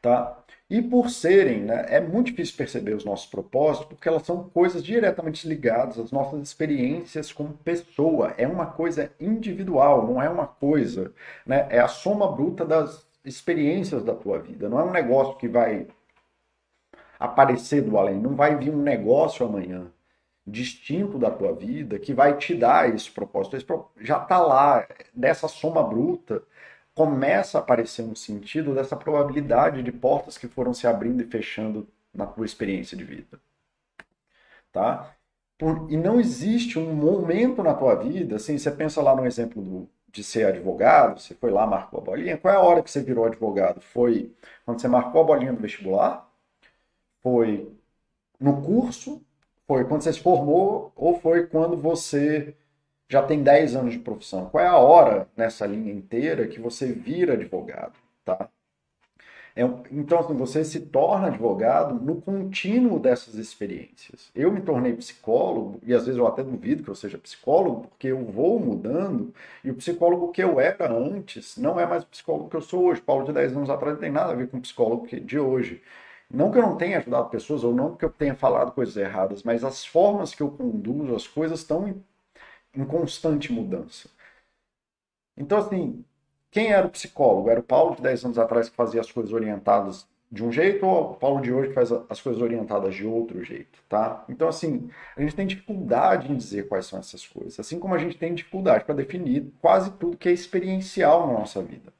[0.00, 0.38] Tá?
[0.70, 4.84] E por serem, né, é muito difícil perceber os nossos propósitos, porque elas são coisas
[4.84, 8.32] diretamente ligadas às nossas experiências como pessoa.
[8.38, 11.12] É uma coisa individual, não é uma coisa,
[11.44, 14.68] né, é a soma bruta das experiências da tua vida.
[14.68, 15.88] Não é um negócio que vai
[17.18, 19.90] aparecer do além, não vai vir um negócio amanhã
[20.46, 23.56] distinto da tua vida que vai te dar esse propósito.
[23.56, 23.66] Esse
[24.00, 26.42] já está lá, dessa soma bruta
[26.94, 31.88] começa a aparecer um sentido dessa probabilidade de portas que foram se abrindo e fechando
[32.12, 33.40] na tua experiência de vida.
[34.72, 35.14] Tá?
[35.58, 39.62] Por, e não existe um momento na tua vida, assim, você pensa lá no exemplo
[39.62, 42.90] do, de ser advogado, você foi lá, marcou a bolinha, qual é a hora que
[42.90, 43.80] você virou advogado?
[43.80, 46.28] Foi quando você marcou a bolinha do vestibular?
[47.22, 47.70] Foi
[48.40, 49.22] no curso?
[49.66, 50.92] Foi quando você se formou?
[50.96, 52.56] Ou foi quando você
[53.10, 54.46] já tem 10 anos de profissão.
[54.46, 57.94] Qual é a hora nessa linha inteira que você vira advogado,
[58.24, 58.48] tá?
[59.56, 64.30] É, então, assim, você se torna advogado no contínuo dessas experiências.
[64.32, 68.06] Eu me tornei psicólogo, e às vezes eu até duvido que eu seja psicólogo, porque
[68.06, 72.48] eu vou mudando, e o psicólogo que eu era antes não é mais o psicólogo
[72.48, 73.00] que eu sou hoje.
[73.00, 75.82] Paulo de 10 anos atrás não tem nada a ver com o psicólogo de hoje.
[76.32, 79.42] Não que eu não tenha ajudado pessoas, ou não que eu tenha falado coisas erradas,
[79.42, 81.88] mas as formas que eu conduzo as coisas estão
[82.74, 84.08] em constante mudança.
[85.36, 86.04] Então, assim,
[86.50, 87.50] quem era o psicólogo?
[87.50, 90.86] Era o Paulo de 10 anos atrás que fazia as coisas orientadas de um jeito
[90.86, 94.24] ou o Paulo de hoje que faz as coisas orientadas de outro jeito, tá?
[94.28, 97.98] Então, assim, a gente tem dificuldade em dizer quais são essas coisas, assim como a
[97.98, 101.92] gente tem dificuldade para definir quase tudo que é experiencial na nossa vida.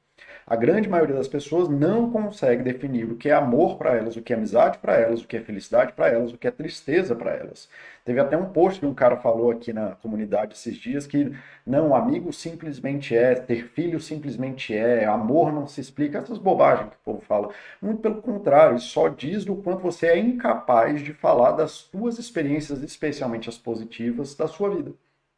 [0.51, 4.21] A grande maioria das pessoas não consegue definir o que é amor para elas, o
[4.21, 7.15] que é amizade para elas, o que é felicidade para elas, o que é tristeza
[7.15, 7.69] para elas.
[8.05, 11.33] Teve até um post que um cara falou aqui na comunidade esses dias que
[11.65, 16.97] não, amigo simplesmente é, ter filho simplesmente é, amor não se explica, essas bobagens que
[16.97, 17.51] o povo fala.
[17.81, 22.83] Muito pelo contrário, só diz do quanto você é incapaz de falar das suas experiências,
[22.83, 24.93] especialmente as positivas, da sua vida,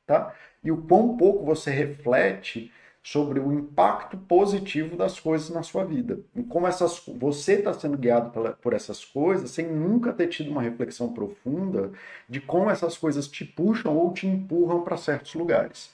[0.07, 0.35] tá?
[0.64, 2.72] E o quão pouco você reflete
[3.03, 6.21] sobre o impacto positivo das coisas na sua vida.
[6.37, 10.51] E como essas, você está sendo guiado pela, por essas coisas sem nunca ter tido
[10.51, 11.91] uma reflexão profunda
[12.29, 15.91] de como essas coisas te puxam ou te empurram para certos lugares.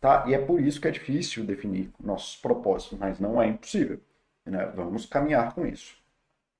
[0.00, 0.24] Tá?
[0.28, 4.00] E é por isso que é difícil definir nossos propósitos, mas não é impossível.
[4.44, 4.64] Né?
[4.74, 5.96] Vamos caminhar com isso.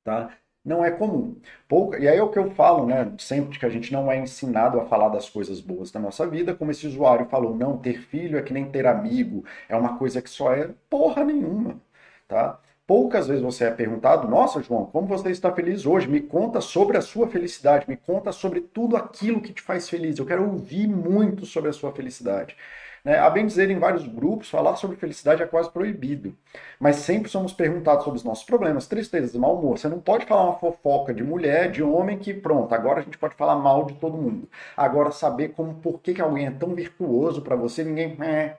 [0.05, 0.37] Tá?
[0.65, 1.37] Não é comum.
[1.69, 3.13] Pouca, e aí é o que eu falo, né?
[3.19, 6.55] Sempre que a gente não é ensinado a falar das coisas boas da nossa vida,
[6.55, 10.23] como esse usuário falou, não, ter filho é que nem ter amigo, é uma coisa
[10.23, 11.81] que só é porra nenhuma,
[12.29, 12.59] tá?
[12.87, 16.09] Poucas vezes você é perguntado, nossa, João, como você está feliz hoje?
[16.09, 20.19] Me conta sobre a sua felicidade, me conta sobre tudo aquilo que te faz feliz.
[20.19, 22.57] Eu quero ouvir muito sobre a sua felicidade.
[23.05, 23.19] Né?
[23.19, 26.37] A bem dizer, em vários grupos, falar sobre felicidade é quase proibido.
[26.79, 29.79] Mas sempre somos perguntados sobre os nossos problemas, tristezas, mau humor.
[29.79, 33.19] Você não pode falar uma fofoca de mulher, de homem, que pronto, agora a gente
[33.19, 34.49] pode falar mal de todo mundo.
[34.77, 38.17] Agora, saber como, por que, que alguém é tão virtuoso para você, ninguém.
[38.23, 38.57] É,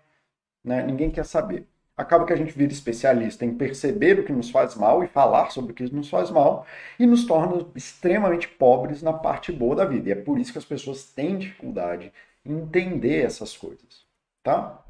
[0.64, 0.84] né?
[0.84, 1.68] Ninguém quer saber.
[1.96, 5.52] Acaba que a gente vira especialista em perceber o que nos faz mal e falar
[5.52, 6.66] sobre o que nos faz mal
[7.00, 10.10] e nos torna extremamente pobres na parte boa da vida.
[10.10, 12.12] E é por isso que as pessoas têm dificuldade
[12.46, 14.03] em entender essas coisas,
[14.44, 14.84] tá?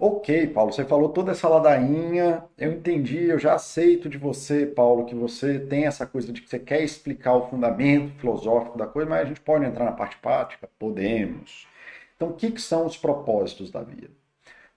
[0.00, 5.04] Ok, Paulo, você falou toda essa ladainha, eu entendi, eu já aceito de você, Paulo,
[5.06, 9.10] que você tem essa coisa de que você quer explicar o fundamento filosófico da coisa,
[9.10, 10.70] mas a gente pode entrar na parte prática?
[10.78, 11.66] Podemos.
[12.14, 14.10] Então, o que, que são os propósitos da vida?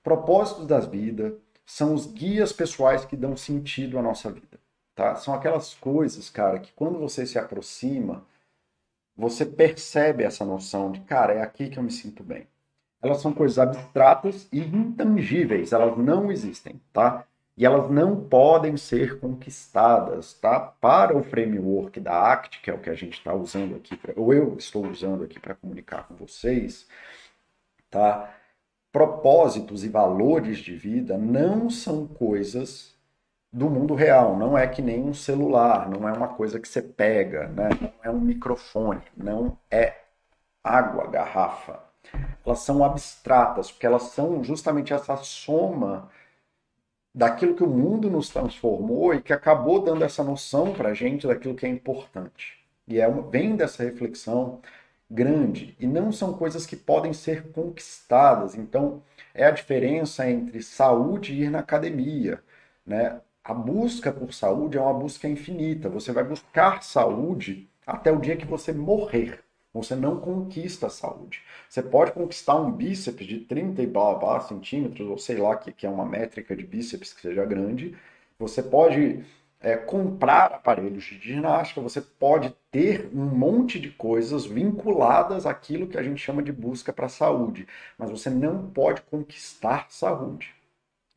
[0.04, 4.60] Propósitos da vida são os guias pessoais que dão sentido à nossa vida,
[4.96, 5.16] tá?
[5.16, 8.26] São aquelas coisas, cara, que quando você se aproxima,
[9.16, 12.48] você percebe essa noção de, cara, é aqui que eu me sinto bem
[13.02, 17.26] elas são coisas abstratas e intangíveis, elas não existem, tá?
[17.58, 20.60] E elas não podem ser conquistadas, tá?
[20.60, 24.14] Para o framework da ACT, que é o que a gente está usando aqui, pra,
[24.16, 26.88] ou eu estou usando aqui para comunicar com vocês,
[27.90, 28.34] tá?
[28.92, 32.96] Propósitos e valores de vida não são coisas
[33.52, 36.82] do mundo real, não é que nem um celular, não é uma coisa que você
[36.82, 37.70] pega, né?
[37.82, 39.96] não é um microfone, não é
[40.64, 41.91] água, garrafa,
[42.46, 46.10] elas são abstratas, porque elas são justamente essa soma
[47.14, 51.28] daquilo que o mundo nos transformou e que acabou dando essa noção para a gente
[51.28, 52.60] daquilo que é importante.
[52.88, 54.62] E é, vem dessa reflexão
[55.10, 55.76] grande.
[55.80, 58.56] E não são coisas que podem ser conquistadas.
[58.56, 62.42] Então, é a diferença entre saúde e ir na academia.
[62.86, 63.20] Né?
[63.44, 65.90] A busca por saúde é uma busca infinita.
[65.90, 69.44] Você vai buscar saúde até o dia que você morrer.
[69.74, 71.42] Você não conquista a saúde.
[71.70, 75.72] Você pode conquistar um bíceps de 30 e blá, blá, centímetros, ou sei lá, que,
[75.72, 77.96] que é uma métrica de bíceps que seja grande.
[78.38, 79.24] Você pode
[79.62, 85.98] é, comprar aparelhos de ginástica, você pode ter um monte de coisas vinculadas àquilo que
[85.98, 90.54] a gente chama de busca para a saúde, mas você não pode conquistar saúde.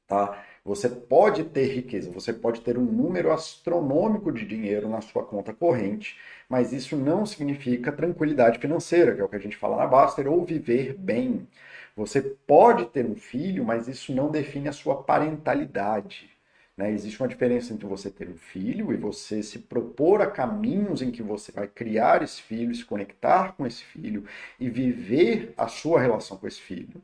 [0.07, 0.45] Tá?
[0.64, 5.53] Você pode ter riqueza, você pode ter um número astronômico de dinheiro na sua conta
[5.53, 9.87] corrente, mas isso não significa tranquilidade financeira, que é o que a gente fala na
[9.87, 11.46] Baster, ou viver bem.
[11.94, 16.31] Você pode ter um filho, mas isso não define a sua parentalidade.
[16.77, 16.90] Né?
[16.92, 21.11] Existe uma diferença entre você ter um filho e você se propor a caminhos em
[21.11, 24.24] que você vai criar esse filho, se conectar com esse filho
[24.59, 27.03] e viver a sua relação com esse filho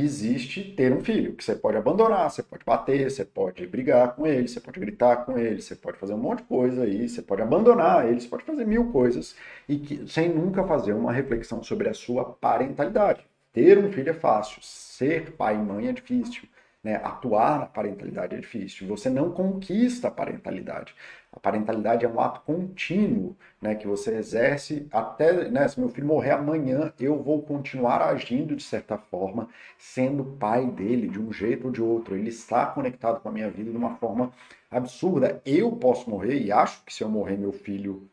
[0.00, 4.26] existe ter um filho, que você pode abandonar, você pode bater, você pode brigar com
[4.26, 7.22] ele, você pode gritar com ele, você pode fazer um monte de coisa aí, você
[7.22, 9.36] pode abandonar ele, você pode fazer mil coisas,
[9.68, 13.24] e que, sem nunca fazer uma reflexão sobre a sua parentalidade.
[13.52, 16.44] Ter um filho é fácil, ser pai e mãe é difícil.
[16.82, 16.96] Né?
[16.96, 18.88] Atuar na parentalidade é difícil.
[18.88, 20.94] Você não conquista a parentalidade.
[21.32, 26.06] A parentalidade é um ato contínuo, né, que você exerce até, né, se meu filho
[26.06, 31.68] morrer amanhã, eu vou continuar agindo de certa forma, sendo pai dele de um jeito
[31.68, 32.16] ou de outro.
[32.16, 34.32] Ele está conectado com a minha vida de uma forma
[34.70, 35.40] absurda.
[35.46, 38.10] Eu posso morrer e acho que se eu morrer, meu filho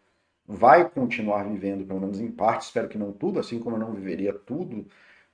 [0.47, 2.63] vai continuar vivendo, pelo menos em parte.
[2.63, 4.85] Espero que não tudo, assim como eu não viveria tudo,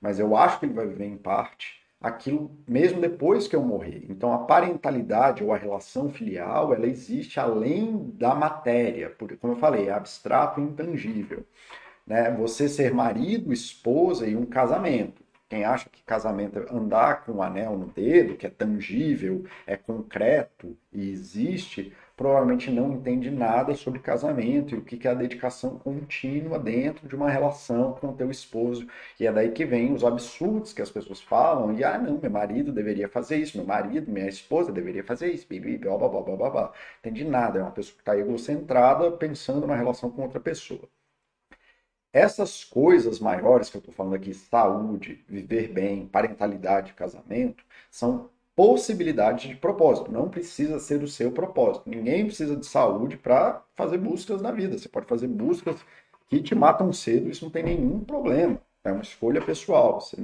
[0.01, 4.05] mas eu acho que ele vai viver em parte aquilo mesmo depois que eu morrer.
[4.07, 9.57] Então a parentalidade ou a relação filial, ela existe além da matéria, porque como eu
[9.57, 11.43] falei, é abstrato e intangível.
[12.05, 12.29] Né?
[12.37, 15.23] Você ser marido, esposa e um casamento.
[15.49, 19.75] Quem acha que casamento é andar com um anel no dedo, que é tangível, é
[19.75, 25.77] concreto e existe, provavelmente não entende nada sobre casamento e o que é a dedicação
[25.79, 28.87] contínua dentro de uma relação com o teu esposo.
[29.19, 32.31] E é daí que vem os absurdos que as pessoas falam, e ah, não, meu
[32.31, 36.21] marido deveria fazer isso, meu marido, minha esposa deveria fazer isso, bibi, blá, blá, blá,
[36.21, 36.73] blá, blá.
[36.99, 40.87] Entende nada, é uma pessoa que está egocentrada pensando na relação com outra pessoa.
[42.13, 49.49] Essas coisas maiores que eu estou falando aqui, saúde, viver bem, parentalidade, casamento, são possibilidade
[49.49, 50.11] de propósito.
[50.11, 51.89] Não precisa ser o seu propósito.
[51.89, 54.77] Ninguém precisa de saúde para fazer buscas na vida.
[54.77, 55.75] Você pode fazer buscas
[56.29, 58.59] que te matam cedo, isso não tem nenhum problema.
[58.83, 59.99] É uma escolha pessoal.
[59.99, 60.17] Você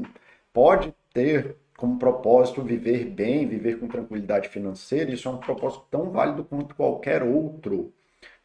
[0.53, 5.11] pode ter como propósito viver bem, viver com tranquilidade financeira.
[5.11, 7.91] Isso é um propósito tão válido quanto qualquer outro,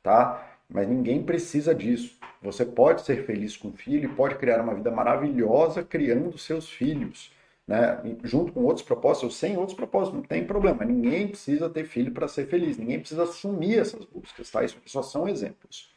[0.02, 0.58] tá?
[0.68, 2.18] Mas ninguém precisa disso.
[2.42, 6.68] Você pode ser feliz com o filho e pode criar uma vida maravilhosa criando seus
[6.68, 7.30] filhos
[7.66, 10.84] né, junto com outros propósitos ou sem outros propósitos, não tem problema.
[10.84, 14.64] Ninguém precisa ter filho para ser feliz, ninguém precisa assumir essas buscas, tá?
[14.64, 15.90] Isso só são exemplos.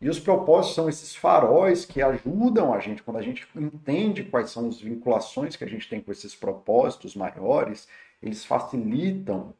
[0.00, 4.50] E os propósitos são esses faróis que ajudam a gente, quando a gente entende quais
[4.50, 7.88] são as vinculações que a gente tem com esses propósitos maiores,
[8.22, 9.54] eles facilitam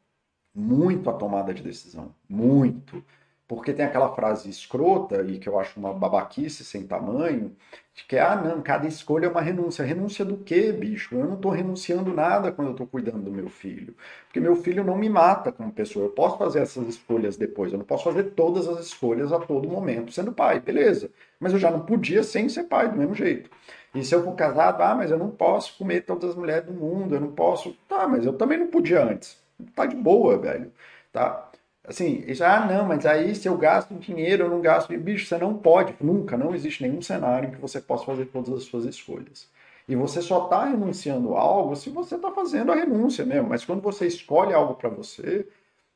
[0.54, 3.02] muito a tomada de decisão, muito.
[3.48, 7.54] Porque tem aquela frase escrota, e que eu acho uma babaquice sem tamanho,
[7.94, 9.84] de que, ah, não, cada escolha é uma renúncia.
[9.84, 11.14] Renúncia do quê, bicho?
[11.14, 13.94] Eu não estou renunciando nada quando eu estou cuidando do meu filho.
[14.26, 16.06] Porque meu filho não me mata como pessoa.
[16.06, 17.72] Eu posso fazer essas escolhas depois.
[17.72, 21.10] Eu não posso fazer todas as escolhas a todo momento sendo pai, beleza.
[21.40, 23.48] Mas eu já não podia sem ser pai, do mesmo jeito.
[23.94, 26.74] E se eu for casado, ah, mas eu não posso comer todas as mulheres do
[26.74, 27.74] mundo, eu não posso.
[27.88, 29.38] Tá, mas eu também não podia antes.
[29.74, 30.70] Tá de boa, velho.
[31.12, 31.45] Tá?
[31.86, 34.96] Assim, isso, ah, não, mas aí se eu gasto dinheiro, eu não gasto.
[34.98, 38.52] Bicho, você não pode, nunca, não existe nenhum cenário em que você possa fazer todas
[38.52, 39.48] as suas escolhas.
[39.88, 43.48] E você só está renunciando a algo se você está fazendo a renúncia mesmo.
[43.48, 45.46] Mas quando você escolhe algo para você,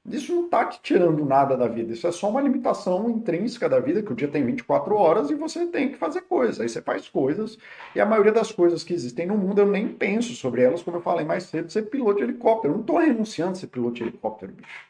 [0.09, 1.92] isso não está te tirando nada da vida.
[1.92, 5.35] Isso é só uma limitação intrínseca da vida, que o dia tem 24 horas e
[5.35, 6.61] você tem que fazer coisas.
[6.61, 7.59] Aí você faz coisas.
[7.94, 10.98] E a maioria das coisas que existem no mundo eu nem penso sobre elas, como
[10.98, 12.72] eu falei mais cedo, ser piloto de helicóptero.
[12.72, 14.89] Eu não estou renunciando a ser piloto de helicóptero, bicho.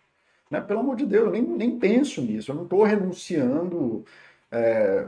[0.50, 0.60] Né?
[0.60, 2.50] Pelo amor de Deus, eu nem, nem penso nisso.
[2.50, 4.04] Eu não estou renunciando
[4.50, 5.06] é,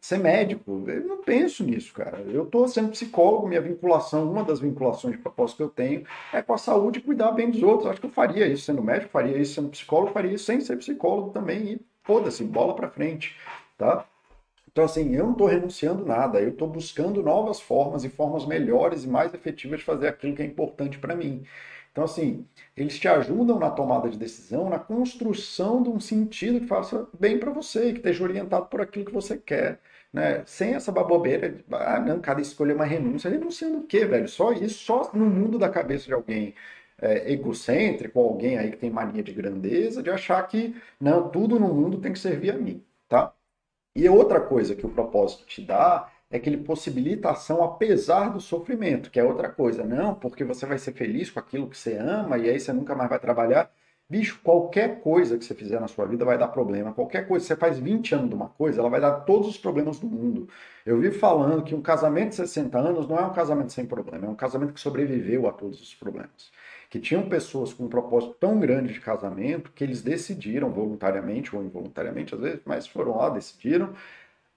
[0.00, 0.84] ser médico.
[0.86, 2.20] Eu não penso nisso, cara.
[2.20, 6.42] Eu estou sendo psicólogo, minha vinculação, uma das vinculações de propósito que eu tenho é
[6.42, 7.90] com a saúde e cuidar bem dos outros.
[7.90, 10.76] Acho que eu faria isso sendo médico, faria isso sendo psicólogo, faria isso sem ser
[10.76, 11.72] psicólogo também.
[11.72, 13.36] E foda-se, bola para frente,
[13.78, 14.04] tá?
[14.70, 19.04] Então, assim, eu não estou renunciando nada, eu estou buscando novas formas e formas melhores
[19.04, 21.44] e mais efetivas de fazer aquilo que é importante para mim.
[21.92, 26.66] Então, assim, eles te ajudam na tomada de decisão, na construção de um sentido que
[26.66, 29.78] faça bem para você, que esteja orientado por aquilo que você quer.
[30.12, 30.42] Né?
[30.46, 33.30] Sem essa babobeira de, ah, não, cada escolha é uma renúncia.
[33.30, 34.28] Renunciando o quê, velho?
[34.28, 36.54] Só isso, só no mundo da cabeça de alguém
[36.98, 41.68] é, egocêntrico, alguém aí que tem mania de grandeza, de achar que, não, tudo no
[41.74, 43.34] mundo tem que servir a mim, tá?
[43.96, 48.30] E outra coisa que o propósito te dá é que ele possibilita a ação apesar
[48.30, 49.84] do sofrimento, que é outra coisa.
[49.84, 52.94] Não, porque você vai ser feliz com aquilo que você ama e aí você nunca
[52.94, 53.70] mais vai trabalhar.
[54.08, 56.92] Bicho, qualquer coisa que você fizer na sua vida vai dar problema.
[56.92, 59.98] Qualquer coisa, você faz 20 anos de uma coisa, ela vai dar todos os problemas
[59.98, 60.48] do mundo.
[60.86, 64.26] Eu vi falando que um casamento de 60 anos não é um casamento sem problema,
[64.26, 66.50] é um casamento que sobreviveu a todos os problemas.
[66.88, 71.62] Que tinham pessoas com um propósito tão grande de casamento que eles decidiram, voluntariamente ou
[71.62, 73.94] involuntariamente às vezes, mas foram lá, decidiram,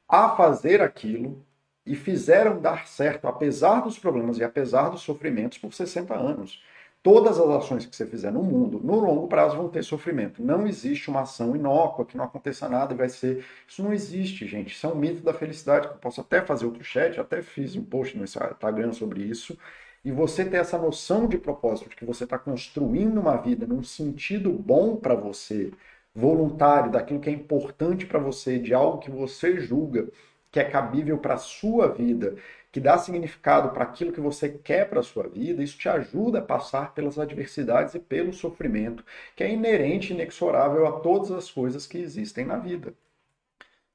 [0.08, 1.42] a fazer aquilo
[1.86, 6.64] e fizeram dar certo, apesar dos problemas e apesar dos sofrimentos, por 60 anos.
[7.04, 10.42] Todas as ações que você fizer no mundo, no longo prazo, vão ter sofrimento.
[10.42, 13.46] Não existe uma ação inócua que não aconteça nada e vai ser.
[13.68, 14.74] Isso não existe, gente.
[14.74, 15.88] Isso é um mito da felicidade.
[15.88, 19.56] Que eu posso até fazer outro chat, até fiz um post no Instagram sobre isso.
[20.04, 23.84] E você ter essa noção de propósito, de que você está construindo uma vida num
[23.84, 25.72] sentido bom para você,
[26.16, 30.08] voluntário, daquilo que é importante para você, de algo que você julga
[30.56, 32.38] que é cabível para a sua vida,
[32.72, 36.40] que dá significado para aquilo que você quer para a sua vida, isso te ajuda
[36.40, 39.04] a passar pelas adversidades e pelo sofrimento,
[39.36, 42.94] que é inerente e inexorável a todas as coisas que existem na vida.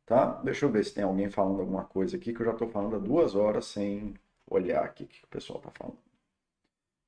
[0.05, 0.39] Tá?
[0.45, 2.97] Deixa eu ver se tem alguém falando alguma coisa aqui, que eu já estou falando
[2.97, 4.13] há duas horas sem
[4.47, 5.97] olhar aqui o que o pessoal está falando.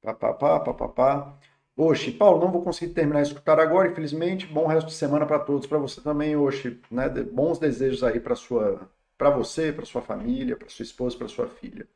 [0.00, 1.38] Papapá, papapá.
[1.76, 4.46] Oxi, Paulo, não vou conseguir terminar de escutar agora, infelizmente.
[4.46, 6.80] Bom resto de semana para todos, para você também, Oxi.
[6.90, 7.06] Né?
[7.10, 8.90] Bons desejos aí para sua
[9.22, 11.86] para você, para sua família, para sua esposa, para sua filha.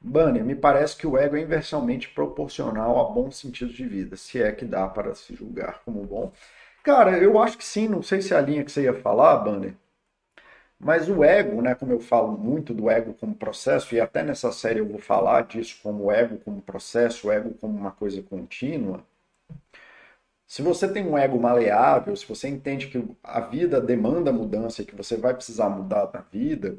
[0.00, 4.40] Banner, me parece que o ego é inversamente proporcional a bom sentido de vida, se
[4.40, 6.32] é que dá para se julgar como bom.
[6.84, 9.38] Cara, eu acho que sim, não sei se é a linha que você ia falar,
[9.38, 9.74] Banner,
[10.78, 14.52] mas o ego, né, como eu falo muito do ego como processo, e até nessa
[14.52, 19.04] série eu vou falar disso como ego como processo, ego como uma coisa contínua,
[20.52, 24.84] se você tem um ego maleável, se você entende que a vida demanda mudança e
[24.84, 26.76] que você vai precisar mudar na vida,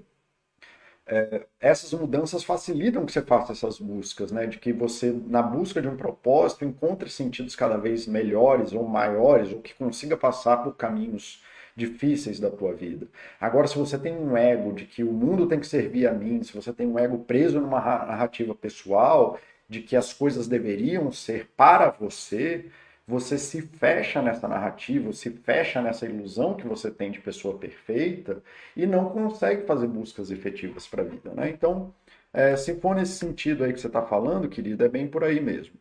[1.07, 4.45] é, essas mudanças facilitam que você faça essas buscas, né?
[4.45, 9.51] De que você, na busca de um propósito, encontre sentidos cada vez melhores ou maiores,
[9.51, 11.43] ou que consiga passar por caminhos
[11.75, 13.07] difíceis da tua vida.
[13.41, 16.43] Agora, se você tem um ego de que o mundo tem que servir a mim,
[16.43, 21.49] se você tem um ego preso numa narrativa pessoal de que as coisas deveriam ser
[21.57, 22.69] para você,
[23.07, 28.41] você se fecha nessa narrativa, se fecha nessa ilusão que você tem de pessoa perfeita
[28.75, 31.33] e não consegue fazer buscas efetivas para a vida.
[31.33, 31.49] Né?
[31.49, 31.93] Então,
[32.31, 35.41] é, se for nesse sentido aí que você está falando, querido, é bem por aí
[35.41, 35.75] mesmo.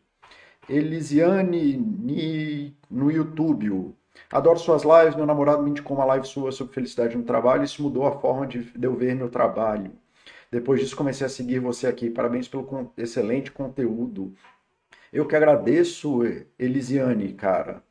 [0.67, 3.93] Elisiane Ni, no YouTube.
[4.31, 7.81] Adoro suas lives, meu namorado me indicou uma live sua sobre felicidade no trabalho, isso
[7.81, 9.91] mudou a forma de, de eu ver meu trabalho.
[10.53, 12.11] Depois disso comecei a seguir você aqui.
[12.11, 14.35] Parabéns pelo excelente conteúdo.
[15.13, 16.21] Eu que agradeço,
[16.57, 17.83] Elisiane, cara.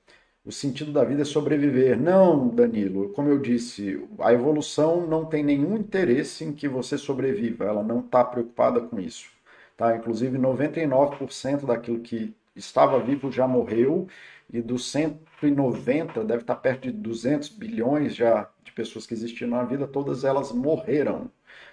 [0.44, 1.96] O sentido da vida é sobreviver.
[1.96, 7.64] Não, Danilo, como eu disse, a evolução não tem nenhum interesse em que você sobreviva,
[7.64, 9.30] ela não está preocupada com isso.
[9.76, 9.96] Tá?
[9.96, 14.08] Inclusive, 99% daquilo que estava vivo já morreu,
[14.52, 19.62] e dos 190, deve estar perto de 200 bilhões já de pessoas que existiam na
[19.64, 21.30] vida, todas elas morreram.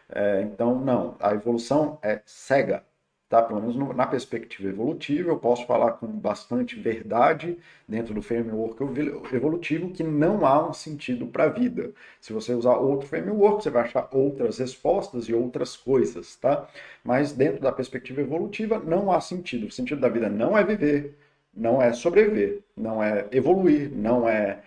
[0.09, 2.83] É, então, não, a evolução é cega
[3.29, 3.41] tá?
[3.43, 7.57] Pelo menos no, na perspectiva evolutiva, eu posso falar com bastante verdade
[7.87, 8.81] dentro do framework
[9.33, 11.91] evolutivo que não há um sentido para a vida.
[12.19, 16.67] Se você usar outro framework, você vai achar outras respostas e outras coisas, tá?
[17.03, 19.67] Mas dentro da perspectiva evolutiva, não há sentido.
[19.67, 21.15] O sentido da vida não é viver,
[21.53, 24.59] não é sobreviver, não é evoluir, não é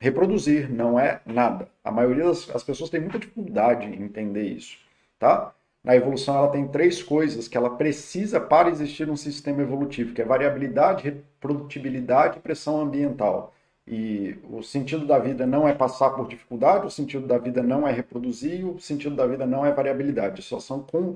[0.00, 1.68] reproduzir, não é nada.
[1.84, 4.78] A maioria das as pessoas tem muita dificuldade em entender isso,
[5.18, 5.54] tá?
[5.86, 10.20] Na evolução ela tem três coisas que ela precisa para existir um sistema evolutivo, que
[10.20, 13.54] é variabilidade, reprodutibilidade e pressão ambiental.
[13.86, 17.86] E o sentido da vida não é passar por dificuldade, o sentido da vida não
[17.86, 20.42] é reproduzir, o sentido da vida não é variabilidade.
[20.42, 21.14] Só são, com,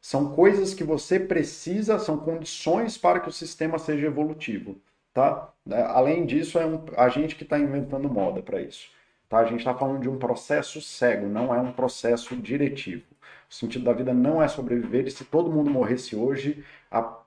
[0.00, 4.74] são coisas que você precisa, são condições para que o sistema seja evolutivo.
[5.14, 5.48] Tá?
[5.90, 8.90] Além disso, é um, a gente que está inventando moda para isso.
[9.28, 9.38] Tá?
[9.38, 13.04] A gente está falando de um processo cego, não é um processo diretivo.
[13.50, 17.18] O sentido da vida não é sobreviver, e se todo mundo morresse hoje, a...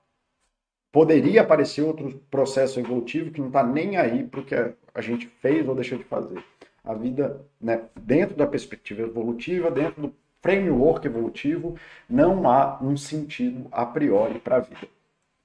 [0.92, 4.54] poderia aparecer outro processo evolutivo que não está nem aí para que
[4.94, 6.42] a gente fez ou deixou de fazer.
[6.84, 11.76] A vida, né, dentro da perspectiva evolutiva, dentro do framework evolutivo,
[12.08, 14.88] não há um sentido a priori para a vida.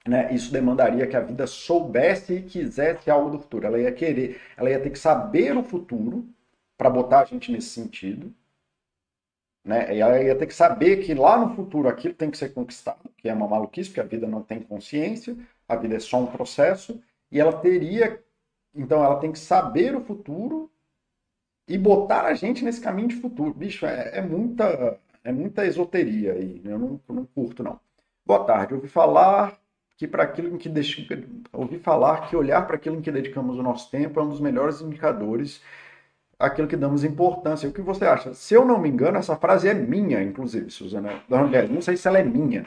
[0.06, 0.34] Né?
[0.34, 3.66] Isso demandaria que a vida soubesse e quisesse algo do futuro.
[3.66, 6.26] Ela ia querer, ela ia ter que saber o futuro
[6.76, 8.32] para botar a gente nesse sentido,
[9.68, 9.94] né?
[9.94, 13.10] E ela ia ter que saber que lá no futuro aquilo tem que ser conquistado,
[13.18, 15.36] que é uma maluquice, porque a vida não tem consciência,
[15.68, 16.98] a vida é só um processo,
[17.30, 18.18] e ela teria,
[18.74, 20.70] então ela tem que saber o futuro
[21.68, 23.52] e botar a gente nesse caminho de futuro.
[23.52, 27.78] Bicho, é, é muita é muita esoteria aí, eu não, não curto não.
[28.24, 29.58] Boa tarde, ouvi falar
[29.98, 30.70] que para aquilo em que
[31.52, 34.40] ouvi falar que olhar para aquilo em que dedicamos o nosso tempo é um dos
[34.40, 35.60] melhores indicadores
[36.38, 37.68] aquilo que damos importância.
[37.68, 38.32] O que você acha?
[38.34, 41.22] Se eu não me engano, essa frase é minha, inclusive, Suzana.
[41.28, 42.64] Não sei se ela é minha,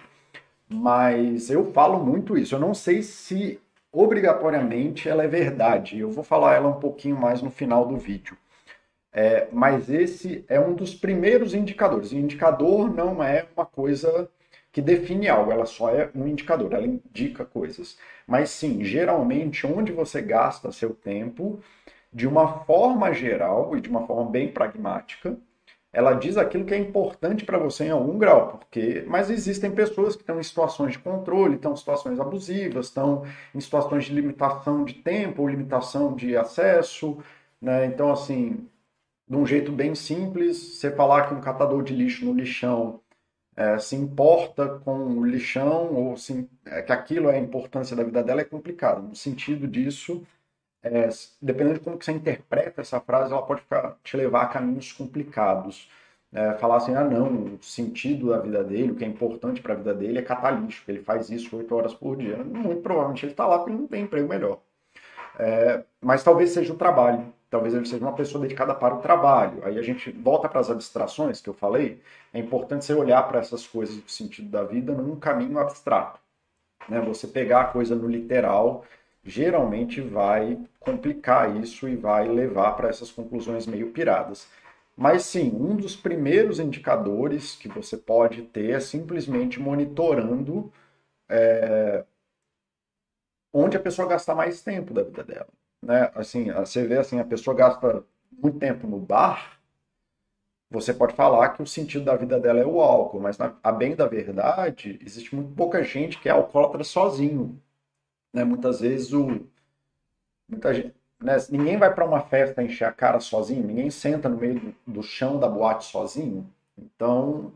[0.67, 2.55] mas eu falo muito isso.
[2.55, 3.59] Eu não sei se
[3.91, 5.99] obrigatoriamente ela é verdade.
[5.99, 8.37] Eu vou falar ela um pouquinho mais no final do vídeo.
[9.13, 12.13] É, mas esse é um dos primeiros indicadores.
[12.13, 14.29] Indicador não é uma coisa
[14.71, 17.97] que define algo, ela só é um indicador, ela indica coisas.
[18.25, 21.59] Mas sim, geralmente, onde você gasta seu tempo
[22.13, 25.37] de uma forma geral e de uma forma bem pragmática,
[25.93, 30.15] ela diz aquilo que é importante para você em algum grau, porque mas existem pessoas
[30.15, 34.85] que estão em situações de controle, estão em situações abusivas, estão em situações de limitação
[34.85, 37.17] de tempo ou limitação de acesso,
[37.61, 37.85] né?
[37.85, 38.67] Então assim,
[39.27, 43.01] de um jeito bem simples, você falar que um catador de lixo no lixão
[43.55, 48.03] é, se importa com o lixão ou se, é, que aquilo é a importância da
[48.03, 49.01] vida dela é complicado.
[49.03, 50.25] No sentido disso,
[50.83, 51.09] é,
[51.41, 54.91] dependendo de como que você interpreta essa frase, ela pode ficar, te levar a caminhos
[54.91, 55.89] complicados.
[56.33, 59.73] É, falar assim, ah não, o sentido da vida dele, o que é importante para
[59.73, 62.37] a vida dele é catar lixo, ele faz isso oito horas por dia.
[62.37, 64.59] Muito provavelmente ele está lá porque ele não tem emprego melhor.
[65.37, 69.61] É, mas talvez seja o trabalho, talvez ele seja uma pessoa dedicada para o trabalho.
[69.65, 72.01] Aí a gente volta para as abstrações que eu falei.
[72.33, 76.19] É importante você olhar para essas coisas do sentido da vida num caminho abstrato.
[76.87, 76.99] Né?
[77.01, 78.85] Você pegar a coisa no literal
[79.23, 84.47] geralmente vai complicar isso e vai levar para essas conclusões meio piradas.
[84.95, 90.71] Mas sim, um dos primeiros indicadores que você pode ter é simplesmente monitorando
[91.29, 92.03] é,
[93.53, 95.47] onde a pessoa gasta mais tempo da vida dela.
[95.81, 96.11] Né?
[96.15, 99.59] Assim, você vê assim, a pessoa gasta muito tempo no bar,
[100.69, 103.71] você pode falar que o sentido da vida dela é o álcool, mas na, a
[103.73, 107.61] bem da verdade, existe muito pouca gente que é alcoólatra sozinho.
[108.33, 108.43] Né?
[108.43, 109.45] Muitas vezes o.
[110.47, 111.37] Muita gente, né?
[111.49, 115.03] Ninguém vai para uma festa encher a cara sozinho, ninguém senta no meio do, do
[115.03, 116.47] chão da boate sozinho.
[116.77, 117.53] Então,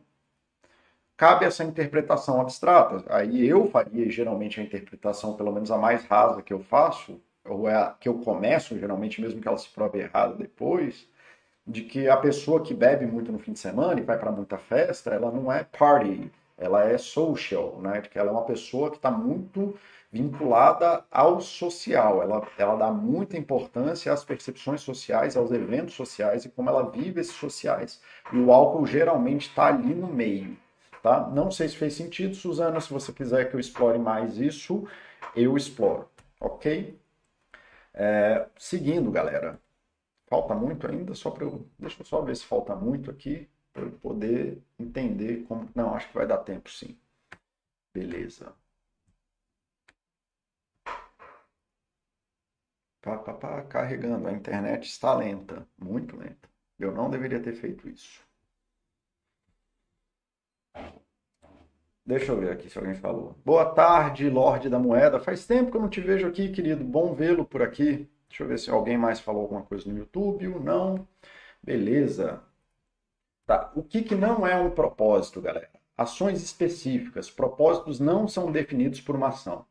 [1.17, 3.03] cabe essa interpretação abstrata.
[3.13, 7.67] Aí eu faria geralmente a interpretação, pelo menos a mais rasa que eu faço, ou
[7.69, 11.07] é a que eu começo, geralmente, mesmo que ela se prove errada depois,
[11.65, 14.57] de que a pessoa que bebe muito no fim de semana e vai para muita
[14.57, 18.01] festa, ela não é party, ela é social, né?
[18.01, 19.77] Que ela é uma pessoa que está muito
[20.11, 22.21] vinculada ao social.
[22.21, 27.19] Ela, ela dá muita importância às percepções sociais, aos eventos sociais e como ela vive
[27.19, 28.01] esses sociais.
[28.31, 30.57] E o álcool geralmente está ali no meio.
[31.03, 31.27] Tá?
[31.29, 32.79] Não sei se fez sentido, Suzana.
[32.81, 34.87] Se você quiser que eu explore mais isso,
[35.35, 36.09] eu exploro.
[36.39, 36.97] Ok?
[37.93, 39.59] É, seguindo, galera.
[40.27, 41.13] Falta muito ainda?
[41.13, 41.67] Só para eu.
[41.77, 45.69] Deixa eu só ver se falta muito aqui para poder entender como.
[45.75, 46.97] Não, acho que vai dar tempo sim.
[47.93, 48.55] Beleza.
[53.01, 54.27] Pá, pá, pá, carregando.
[54.27, 56.49] A internet está lenta, muito lenta.
[56.79, 58.21] Eu não deveria ter feito isso.
[62.05, 63.35] Deixa eu ver aqui se alguém falou.
[63.43, 65.19] Boa tarde, Lorde da Moeda.
[65.19, 66.83] Faz tempo que eu não te vejo aqui, querido.
[66.83, 68.09] Bom vê-lo por aqui.
[68.29, 70.47] Deixa eu ver se alguém mais falou alguma coisa no YouTube.
[70.59, 71.07] Não.
[71.63, 72.41] Beleza.
[73.45, 73.71] Tá.
[73.75, 75.69] O que, que não é um propósito, galera?
[75.97, 77.29] Ações específicas.
[77.29, 79.65] Propósitos não são definidos por uma ação.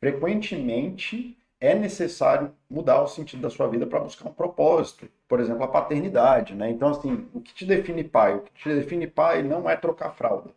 [0.00, 5.08] Frequentemente é necessário mudar o sentido da sua vida para buscar um propósito.
[5.28, 6.70] Por exemplo, a paternidade, né?
[6.70, 8.36] Então, assim, o que te define pai?
[8.36, 10.50] O que te define pai não é trocar fralda.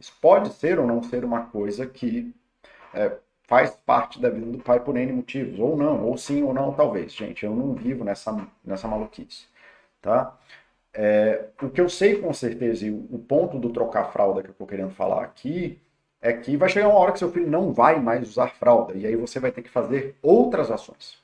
[0.00, 2.34] Isso pode ser ou não ser uma coisa que
[2.94, 6.52] é, faz parte da vida do pai por N motivos, ou não, ou sim ou
[6.54, 7.12] não, talvez.
[7.12, 8.34] Gente, eu não vivo nessa,
[8.64, 9.46] nessa maluquice,
[10.00, 10.36] tá?
[10.94, 14.52] É, o que eu sei com certeza, e o ponto do trocar fralda que eu
[14.52, 15.80] estou querendo falar aqui,
[16.20, 19.06] é que vai chegar uma hora que seu filho não vai mais usar fralda, e
[19.06, 21.20] aí você vai ter que fazer outras ações.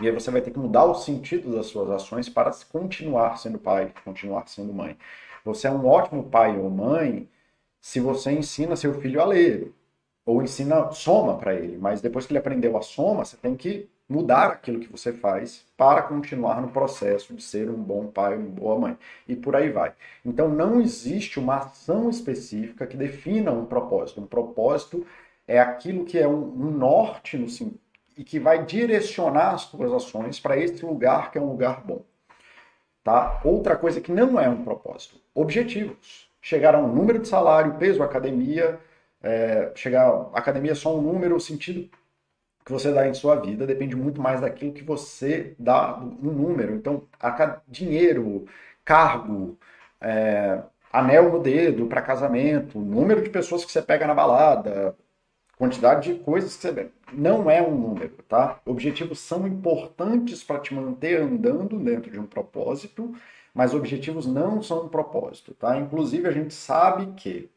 [0.00, 3.58] E aí você vai ter que mudar o sentido das suas ações para continuar sendo
[3.58, 4.96] pai, continuar sendo mãe.
[5.44, 7.28] Você é um ótimo pai ou mãe
[7.80, 9.72] se você ensina seu filho a ler,
[10.24, 13.88] ou ensina soma para ele, mas depois que ele aprendeu a soma, você tem que
[14.08, 18.48] mudar aquilo que você faz para continuar no processo de ser um bom pai, uma
[18.48, 18.98] boa mãe.
[19.26, 19.92] E por aí vai.
[20.24, 24.20] Então não existe uma ação específica que defina um propósito.
[24.20, 25.04] Um propósito
[25.46, 27.46] é aquilo que é um, norte no
[28.16, 32.02] e que vai direcionar as suas ações para esse lugar que é um lugar bom.
[33.04, 33.40] Tá?
[33.44, 36.26] Outra coisa que não é um propósito, objetivos.
[36.40, 38.78] Chegar a um número de salário, peso, academia,
[39.22, 41.90] é, chegar academia é só um número, sentido
[42.66, 46.74] que você dá em sua vida depende muito mais daquilo que você dá um número.
[46.74, 47.04] Então,
[47.68, 48.44] dinheiro,
[48.84, 49.56] cargo,
[50.00, 50.60] é,
[50.92, 54.96] anel no dedo para casamento, número de pessoas que você pega na balada,
[55.56, 58.60] quantidade de coisas que você não é um número, tá?
[58.66, 63.14] Objetivos são importantes para te manter andando dentro de um propósito,
[63.54, 65.78] mas objetivos não são um propósito, tá?
[65.78, 67.48] Inclusive a gente sabe que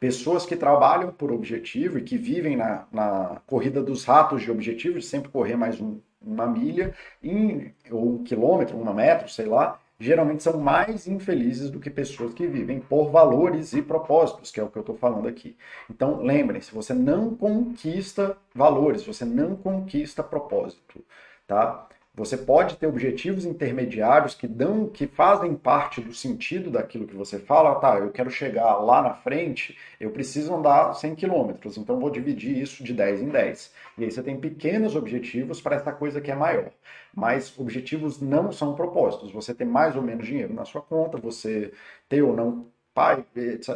[0.00, 4.98] pessoas que trabalham por objetivo e que vivem na, na corrida dos ratos de objetivo,
[4.98, 9.78] de sempre correr mais um, uma milha, em, ou um quilômetro, uma metro, sei lá,
[9.98, 14.62] geralmente são mais infelizes do que pessoas que vivem por valores e propósitos, que é
[14.62, 15.54] o que eu estou falando aqui.
[15.90, 21.04] Então, lembrem-se, você não conquista valores, você não conquista propósito,
[21.46, 21.86] tá?
[22.14, 27.38] Você pode ter objetivos intermediários que dão, que fazem parte do sentido daquilo que você
[27.38, 27.74] fala.
[27.76, 32.58] Tá, eu quero chegar lá na frente, eu preciso andar 100 quilômetros, então vou dividir
[32.58, 33.72] isso de 10 em 10.
[33.98, 36.70] E aí você tem pequenos objetivos para essa coisa que é maior.
[37.14, 39.32] Mas objetivos não são propósitos.
[39.32, 41.72] Você ter mais ou menos dinheiro na sua conta, você
[42.08, 43.24] ter ou não pai,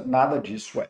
[0.07, 0.89] nada disso é.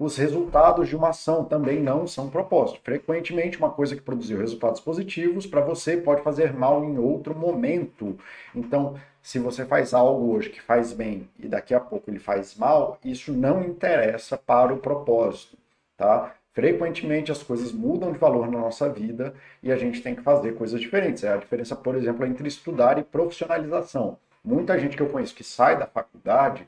[0.00, 2.80] Os resultados de uma ação também não são propósito.
[2.84, 8.16] Frequentemente, uma coisa que produziu resultados positivos para você pode fazer mal em outro momento.
[8.54, 12.54] Então, se você faz algo hoje que faz bem e daqui a pouco ele faz
[12.54, 15.58] mal, isso não interessa para o propósito,
[15.96, 16.32] tá?
[16.52, 20.54] Frequentemente as coisas mudam de valor na nossa vida e a gente tem que fazer
[20.54, 21.24] coisas diferentes.
[21.24, 24.16] É a diferença, por exemplo, entre estudar e profissionalização.
[24.44, 26.66] Muita gente que eu conheço que sai da faculdade,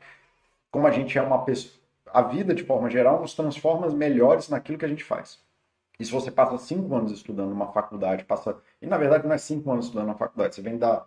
[0.69, 1.80] como a gente é uma pessoa
[2.13, 5.41] a vida, de forma geral, nos transforma melhores naquilo que a gente faz.
[5.99, 8.57] E se você passa cinco anos estudando numa faculdade, passa.
[8.81, 11.07] E na verdade não é cinco anos estudando na faculdade, você vem da,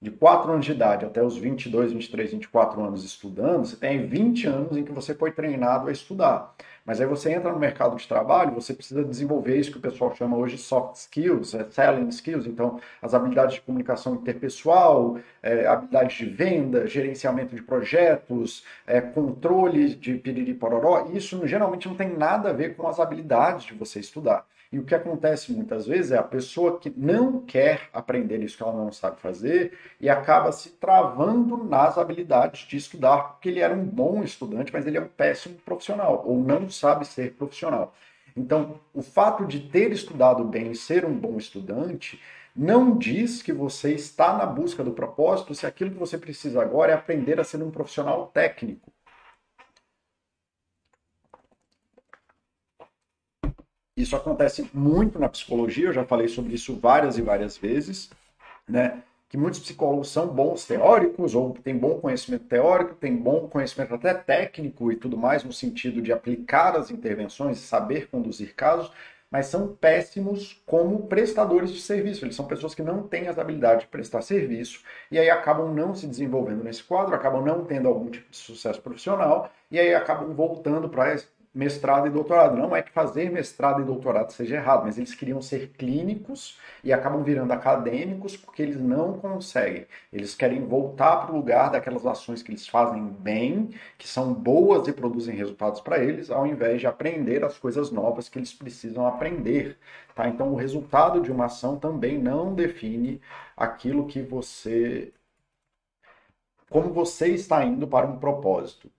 [0.00, 4.46] de 4 anos de idade até os 22, 23, 24 anos estudando, você tem 20
[4.46, 6.54] anos em que você foi treinado a estudar.
[6.90, 10.12] Mas aí você entra no mercado de trabalho, você precisa desenvolver isso que o pessoal
[10.12, 16.16] chama hoje soft skills, é selling skills, então as habilidades de comunicação interpessoal, é, habilidades
[16.16, 22.50] de venda, gerenciamento de projetos, é, controle de piriri pororó, isso geralmente não tem nada
[22.50, 24.44] a ver com as habilidades de você estudar.
[24.72, 28.62] E o que acontece muitas vezes é a pessoa que não quer aprender isso que
[28.62, 33.74] ela não sabe fazer e acaba se travando nas habilidades de estudar, porque ele era
[33.74, 37.92] um bom estudante, mas ele é um péssimo profissional, ou não sabe ser profissional.
[38.36, 42.20] Então, o fato de ter estudado bem e ser um bom estudante
[42.54, 46.92] não diz que você está na busca do propósito se aquilo que você precisa agora
[46.92, 48.92] é aprender a ser um profissional técnico.
[54.00, 58.10] Isso acontece muito na psicologia, eu já falei sobre isso várias e várias vezes,
[58.66, 59.02] né?
[59.28, 64.12] Que muitos psicólogos são bons teóricos, ou têm bom conhecimento teórico, têm bom conhecimento até
[64.14, 68.90] técnico e tudo mais, no sentido de aplicar as intervenções, saber conduzir casos,
[69.30, 72.24] mas são péssimos como prestadores de serviço.
[72.24, 75.94] Eles são pessoas que não têm as habilidades de prestar serviço e aí acabam não
[75.94, 80.34] se desenvolvendo nesse quadro, acabam não tendo algum tipo de sucesso profissional e aí acabam
[80.34, 81.12] voltando para
[81.54, 82.56] mestrado e doutorado.
[82.56, 86.92] Não é que fazer mestrado e doutorado seja errado, mas eles queriam ser clínicos e
[86.92, 89.86] acabam virando acadêmicos porque eles não conseguem.
[90.12, 94.86] Eles querem voltar para o lugar daquelas ações que eles fazem bem, que são boas
[94.88, 99.06] e produzem resultados para eles, ao invés de aprender as coisas novas que eles precisam
[99.06, 99.78] aprender.
[100.14, 100.28] Tá?
[100.28, 103.20] Então, o resultado de uma ação também não define
[103.56, 105.12] aquilo que você.
[106.70, 108.90] como você está indo para um propósito.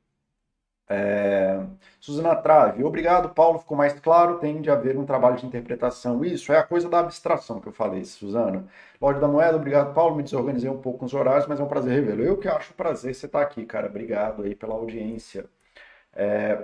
[0.91, 1.63] É...
[2.01, 6.25] Suzana Trave, obrigado, Paulo, ficou mais claro, tem de haver um trabalho de interpretação.
[6.25, 8.67] Isso é a coisa da abstração que eu falei, Suzana.
[8.99, 11.67] Lorde da Moeda, obrigado, Paulo, me desorganizei um pouco com os horários, mas é um
[11.67, 12.23] prazer revê-lo.
[12.23, 15.45] Eu que acho um prazer você estar aqui, cara, obrigado aí pela audiência.
[16.13, 16.63] É...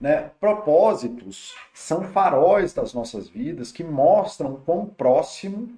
[0.00, 0.30] Né?
[0.40, 5.68] Propósitos são faróis das nossas vidas que mostram o quão próximo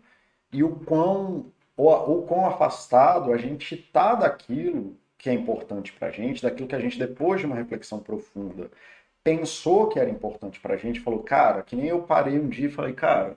[0.53, 1.47] e o quão,
[1.77, 6.69] ou, ou quão afastado a gente está daquilo que é importante para a gente, daquilo
[6.69, 8.71] que a gente, depois de uma reflexão profunda,
[9.25, 12.67] pensou que era importante para a gente, falou, cara, que nem eu parei um dia
[12.67, 13.37] e falei, cara,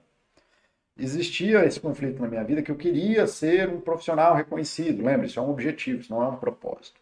[0.98, 5.04] existia esse conflito na minha vida que eu queria ser um profissional reconhecido.
[5.04, 7.00] Lembra, isso é um objetivo, isso não é um propósito.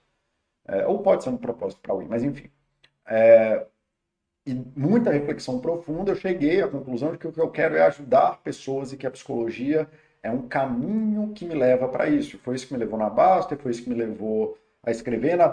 [0.67, 2.49] É, ou pode ser um propósito para alguém, mas enfim.
[3.05, 3.65] É,
[4.45, 7.81] e muita reflexão profunda, eu cheguei à conclusão de que o que eu quero é
[7.81, 9.87] ajudar pessoas e que a psicologia
[10.23, 12.37] é um caminho que me leva para isso.
[12.39, 14.57] Foi isso que me levou na Basta, foi isso que me levou
[14.87, 15.49] a escrever na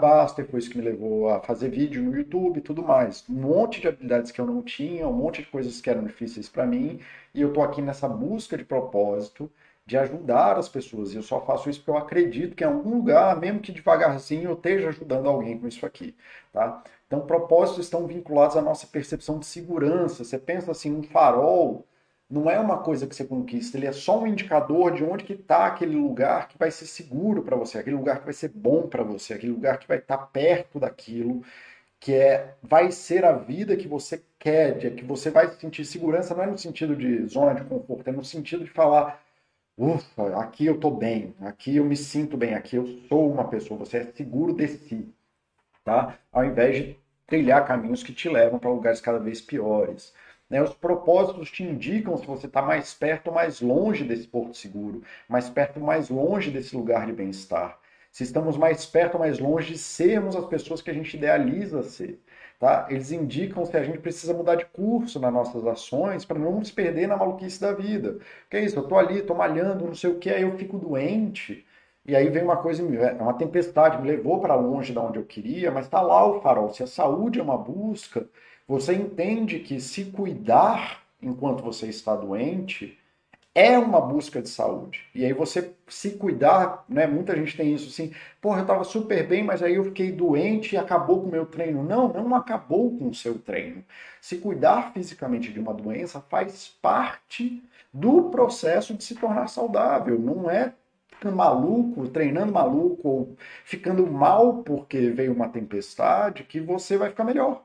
[0.49, 3.25] foi isso que me levou a fazer vídeo no YouTube e tudo mais.
[3.29, 6.47] Um monte de habilidades que eu não tinha, um monte de coisas que eram difíceis
[6.47, 7.01] para mim,
[7.33, 9.51] e eu tô aqui nessa busca de propósito,
[9.85, 11.11] de ajudar as pessoas.
[11.11, 14.51] E eu só faço isso porque eu acredito que em algum lugar, mesmo que devagarzinho,
[14.51, 16.15] eu esteja ajudando alguém com isso aqui,
[16.53, 16.81] tá?
[17.05, 20.23] Então, propósitos estão vinculados à nossa percepção de segurança.
[20.23, 21.85] Você pensa assim, um farol
[22.29, 25.33] não é uma coisa que você conquista, ele é só um indicador de onde que
[25.33, 28.87] está aquele lugar que vai ser seguro para você, aquele lugar que vai ser bom
[28.87, 31.43] para você, aquele lugar que vai estar tá perto daquilo,
[31.99, 36.35] que é vai ser a vida que você quer, de, que você vai sentir segurança,
[36.35, 39.21] não é no sentido de zona de conforto, é no sentido de falar,
[39.77, 43.79] ufa, aqui eu estou bem, aqui eu me sinto bem, aqui eu sou uma pessoa,
[43.79, 45.13] você é seguro de si,
[45.83, 46.17] tá?
[46.31, 50.13] Ao invés de trilhar caminhos que te levam para lugares cada vez piores.
[50.49, 50.61] Né?
[50.61, 55.01] Os propósitos te indicam se você está mais perto ou mais longe desse porto seguro,
[55.27, 57.79] mais perto ou mais longe desse lugar de bem-estar.
[58.11, 61.83] Se estamos mais perto ou mais longe de sermos as pessoas que a gente idealiza
[61.83, 62.21] ser.
[62.59, 62.87] Tá?
[62.89, 66.71] Eles indicam se a gente precisa mudar de curso nas nossas ações para não nos
[66.71, 68.19] perder na maluquice da vida.
[68.49, 70.77] Que é isso, eu estou ali, estou malhando, não sei o que, aí eu fico
[70.77, 71.65] doente.
[72.05, 72.83] E aí vem uma coisa,
[73.19, 76.69] uma tempestade, me levou para longe da onde eu queria, mas está lá o farol.
[76.69, 78.29] Se a saúde é uma busca,
[78.67, 82.97] você entende que se cuidar enquanto você está doente
[83.55, 85.05] é uma busca de saúde.
[85.15, 87.07] E aí você se cuidar, né?
[87.07, 90.75] Muita gente tem isso assim, porra, eu estava super bem, mas aí eu fiquei doente
[90.75, 91.81] e acabou com o meu treino.
[91.81, 93.83] Não, não acabou com o seu treino.
[94.19, 97.63] Se cuidar fisicamente de uma doença faz parte
[97.93, 100.19] do processo de se tornar saudável.
[100.19, 100.73] Não é
[101.31, 107.64] maluco, treinando maluco, ou ficando mal porque veio uma tempestade, que você vai ficar melhor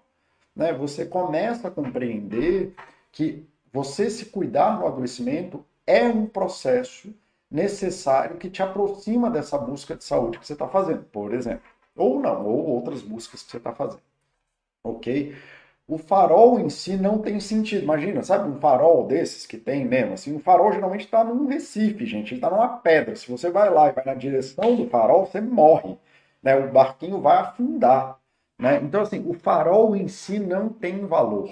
[0.61, 2.75] né, você começa a compreender
[3.11, 7.15] que você se cuidar no adoecimento é um processo
[7.51, 11.63] necessário que te aproxima dessa busca de saúde que você está fazendo, por exemplo.
[11.97, 14.03] Ou não, ou outras buscas que você está fazendo.
[14.85, 15.35] Ok?
[15.89, 17.85] O farol em si não tem sentido.
[17.85, 20.13] Imagina, sabe um farol desses que tem mesmo?
[20.13, 22.35] Assim, o farol geralmente está num recife, gente.
[22.35, 23.17] Ele está numa pedra.
[23.17, 25.97] Se você vai lá e vai na direção do farol, você morre.
[26.43, 26.55] Né?
[26.55, 28.20] O barquinho vai afundar.
[28.61, 28.79] Né?
[28.83, 31.51] Então, assim, o farol em si não tem valor.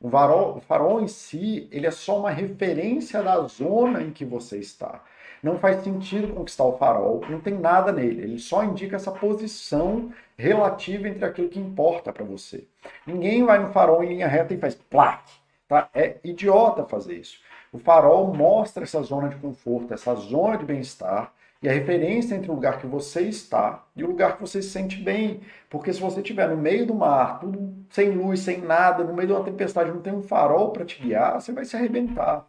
[0.00, 4.24] O farol, o farol em si, ele é só uma referência da zona em que
[4.24, 5.02] você está.
[5.42, 8.22] Não faz sentido conquistar o farol, não tem nada nele.
[8.22, 12.64] Ele só indica essa posição relativa entre aquilo que importa para você.
[13.06, 15.32] Ninguém vai no farol em linha reta e faz plaque.
[15.68, 15.88] Tá?
[15.94, 17.40] É idiota fazer isso.
[17.70, 22.50] O farol mostra essa zona de conforto, essa zona de bem-estar, e a referência entre
[22.50, 25.40] o lugar que você está e o lugar que você se sente bem.
[25.68, 29.28] Porque se você estiver no meio do mar, tudo sem luz, sem nada, no meio
[29.28, 32.46] de uma tempestade, não tem um farol para te guiar, você vai se arrebentar.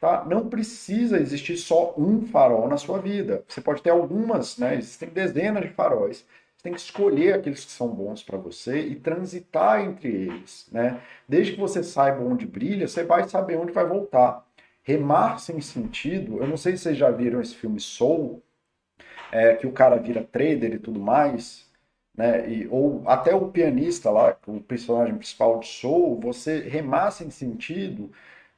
[0.00, 0.24] Tá?
[0.24, 3.44] Não precisa existir só um farol na sua vida.
[3.46, 4.76] Você pode ter algumas, né?
[4.76, 6.24] existem dezenas de faróis.
[6.56, 10.68] Você tem que escolher aqueles que são bons para você e transitar entre eles.
[10.72, 11.00] Né?
[11.28, 14.47] Desde que você saiba onde brilha, você vai saber onde vai voltar
[14.88, 16.38] remar sem sentido.
[16.38, 18.42] Eu não sei se vocês já viram esse filme Soul,
[19.30, 21.68] é, que o cara vira trader e tudo mais,
[22.16, 22.48] né?
[22.50, 28.10] E, ou até o pianista lá, o personagem principal de Soul, você remar sem sentido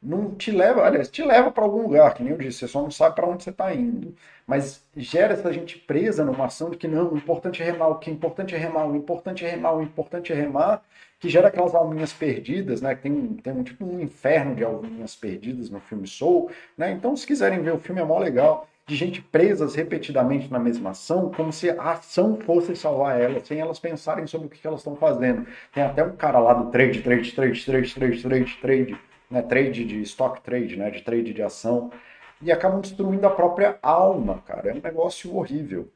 [0.02, 2.82] não te leva, aliás, te leva para algum lugar, que nem eu disse, você só
[2.82, 4.14] não sabe para onde você está indo.
[4.46, 7.98] Mas gera essa gente presa numa ação de que não, o importante é remar, o
[7.98, 10.82] que é importante é remar, o importante é remar, o importante é remar,
[11.20, 12.94] que gera aquelas alminhas perdidas, né?
[12.94, 16.90] Tem, tem um tipo um inferno de alminhas perdidas no filme Soul, né?
[16.92, 18.66] Então, se quiserem ver o filme, é mó legal.
[18.86, 23.60] De gente presas repetidamente na mesma ação, como se a ação fosse salvar elas, sem
[23.60, 25.46] elas pensarem sobre o que elas estão fazendo.
[25.72, 28.98] Tem até um cara lá do trade, trade, trade, trade, trade, trade, trade,
[29.30, 29.42] né?
[29.42, 30.90] Trade de stock trade, né?
[30.90, 31.92] De trade de ação.
[32.40, 34.70] E acabam destruindo a própria alma, cara.
[34.70, 35.88] É um negócio horrível,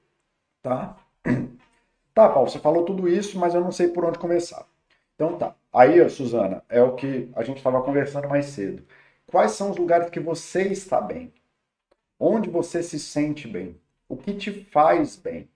[0.63, 0.97] tá?
[2.15, 4.65] Tá, Paulo, você falou tudo isso, mas eu não sei por onde começar.
[5.15, 5.55] Então tá.
[5.73, 8.85] Aí, Suzana, é o que a gente estava conversando mais cedo.
[9.27, 11.33] Quais são os lugares que você está bem?
[12.19, 13.81] Onde você se sente bem?
[14.09, 15.49] O que te faz bem?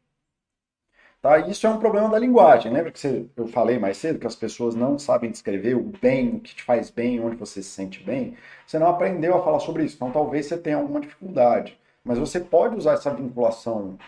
[1.20, 1.38] Tá?
[1.40, 2.72] Isso é um problema da linguagem.
[2.72, 6.36] Lembra que você, eu falei mais cedo que as pessoas não sabem descrever o bem,
[6.36, 8.36] o que te faz bem, onde você se sente bem?
[8.66, 9.96] Você não aprendeu a falar sobre isso.
[9.96, 11.78] Então talvez você tenha alguma dificuldade.
[12.04, 13.98] Mas você pode usar essa vinculação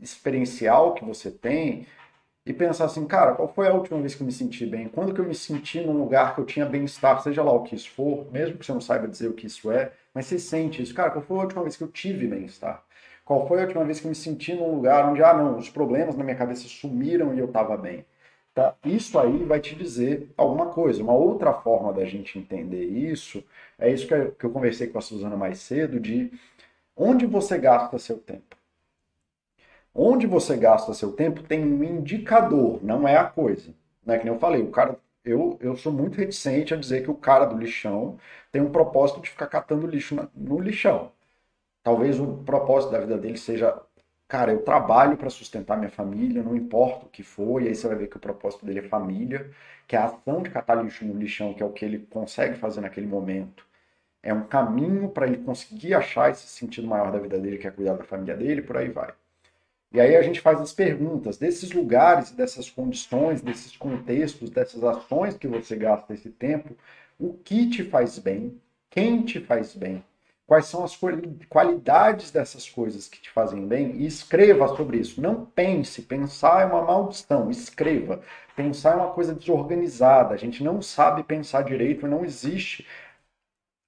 [0.00, 1.86] experiencial que você tem
[2.48, 4.88] e pensar assim, cara, qual foi a última vez que eu me senti bem?
[4.88, 7.74] Quando que eu me senti num lugar que eu tinha bem-estar, seja lá o que
[7.74, 10.82] isso for, mesmo que você não saiba dizer o que isso é, mas você sente
[10.82, 10.94] isso.
[10.94, 12.82] Cara, qual foi a última vez que eu tive bem-estar?
[13.22, 15.68] Qual foi a última vez que eu me senti num lugar onde, ah, não, os
[15.68, 18.06] problemas na minha cabeça sumiram e eu estava bem?
[18.54, 18.74] Tá?
[18.82, 21.02] Isso aí vai te dizer alguma coisa.
[21.02, 23.44] Uma outra forma da gente entender isso
[23.78, 24.14] é isso que
[24.46, 26.32] eu, conversei com a Suzana mais cedo, de
[26.96, 28.47] onde você gasta seu tempo.
[30.00, 33.74] Onde você gasta seu tempo tem um indicador, não é a coisa.
[34.06, 34.16] Né?
[34.16, 37.16] Que nem eu falei, o cara, eu, eu sou muito reticente a dizer que o
[37.16, 38.16] cara do lixão
[38.52, 41.10] tem um propósito de ficar catando lixo no lixão.
[41.82, 43.76] Talvez o propósito da vida dele seja,
[44.28, 47.88] cara, eu trabalho para sustentar minha família, não importa o que for, e aí você
[47.88, 49.50] vai ver que o propósito dele é família,
[49.88, 52.82] que a ação de catar lixo no lixão, que é o que ele consegue fazer
[52.82, 53.66] naquele momento,
[54.22, 57.70] é um caminho para ele conseguir achar esse sentido maior da vida dele, que é
[57.72, 59.12] cuidar da família dele, por aí vai.
[59.90, 65.36] E aí a gente faz as perguntas desses lugares, dessas condições, desses contextos, dessas ações
[65.36, 66.76] que você gasta esse tempo,
[67.18, 68.60] o que te faz bem,
[68.90, 70.04] quem te faz bem,
[70.46, 70.98] quais são as
[71.48, 73.96] qualidades dessas coisas que te fazem bem?
[73.96, 75.20] E escreva sobre isso.
[75.20, 78.22] Não pense, pensar é uma maldição, escreva.
[78.56, 82.86] Pensar é uma coisa desorganizada, a gente não sabe pensar direito, não existe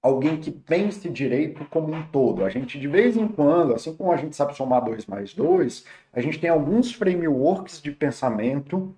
[0.03, 2.45] alguém que pense direito como um todo.
[2.45, 5.85] A gente, de vez em quando, assim como a gente sabe somar 2 mais 2,
[6.13, 8.95] a gente tem alguns frameworks de pensamento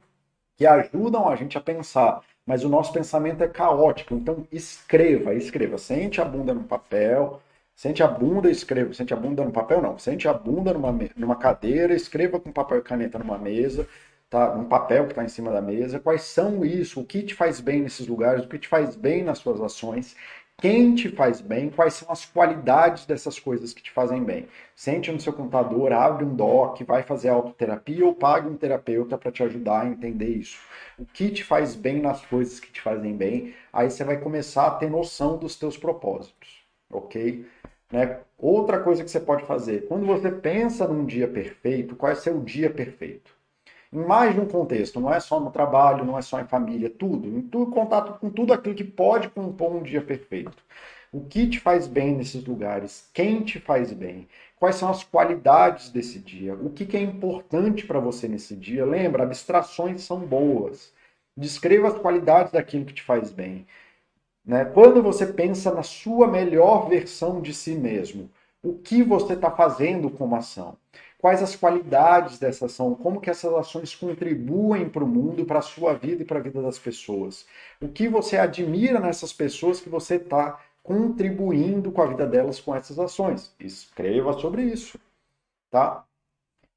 [0.56, 2.22] que ajudam a gente a pensar.
[2.46, 4.14] Mas o nosso pensamento é caótico.
[4.14, 5.78] Então, escreva, escreva.
[5.78, 7.40] Sente a bunda no papel,
[7.74, 8.92] sente a bunda escreva.
[8.92, 9.98] Sente a bunda no papel, não.
[9.98, 13.88] Sente a bunda numa, numa cadeira, escreva com papel e caneta numa mesa,
[14.28, 14.54] tá?
[14.56, 16.00] num papel que está em cima da mesa.
[16.00, 17.00] Quais são isso?
[17.00, 18.44] O que te faz bem nesses lugares?
[18.44, 20.16] O que te faz bem nas suas ações?
[20.62, 24.46] Quem te faz bem, quais são as qualidades dessas coisas que te fazem bem.
[24.76, 29.32] Sente no seu computador, abre um doc, vai fazer autoterapia ou pague um terapeuta para
[29.32, 30.60] te ajudar a entender isso.
[30.96, 34.68] O que te faz bem nas coisas que te fazem bem, aí você vai começar
[34.68, 37.44] a ter noção dos teus propósitos, ok?
[37.90, 38.20] Né?
[38.38, 42.18] Outra coisa que você pode fazer, quando você pensa num dia perfeito, qual é o
[42.18, 43.34] seu dia perfeito?
[43.92, 47.28] Mais de um contexto, não é só no trabalho, não é só em família, tudo,
[47.28, 50.56] em tudo, contato com tudo aquilo que pode compor um dia perfeito.
[51.12, 53.10] O que te faz bem nesses lugares?
[53.12, 54.26] Quem te faz bem?
[54.58, 56.54] Quais são as qualidades desse dia?
[56.54, 58.86] O que, que é importante para você nesse dia?
[58.86, 60.90] Lembra, abstrações são boas.
[61.36, 63.66] Descreva as qualidades daquilo que te faz bem.
[64.44, 64.64] Né?
[64.64, 68.30] Quando você pensa na sua melhor versão de si mesmo,
[68.62, 70.76] o que você está fazendo como ação?
[71.22, 75.62] Quais as qualidades dessa ação, como que essas ações contribuem para o mundo, para a
[75.62, 77.46] sua vida e para a vida das pessoas.
[77.80, 82.74] O que você admira nessas pessoas que você está contribuindo com a vida delas com
[82.74, 83.54] essas ações.
[83.60, 84.98] Escreva sobre isso,
[85.70, 86.04] tá?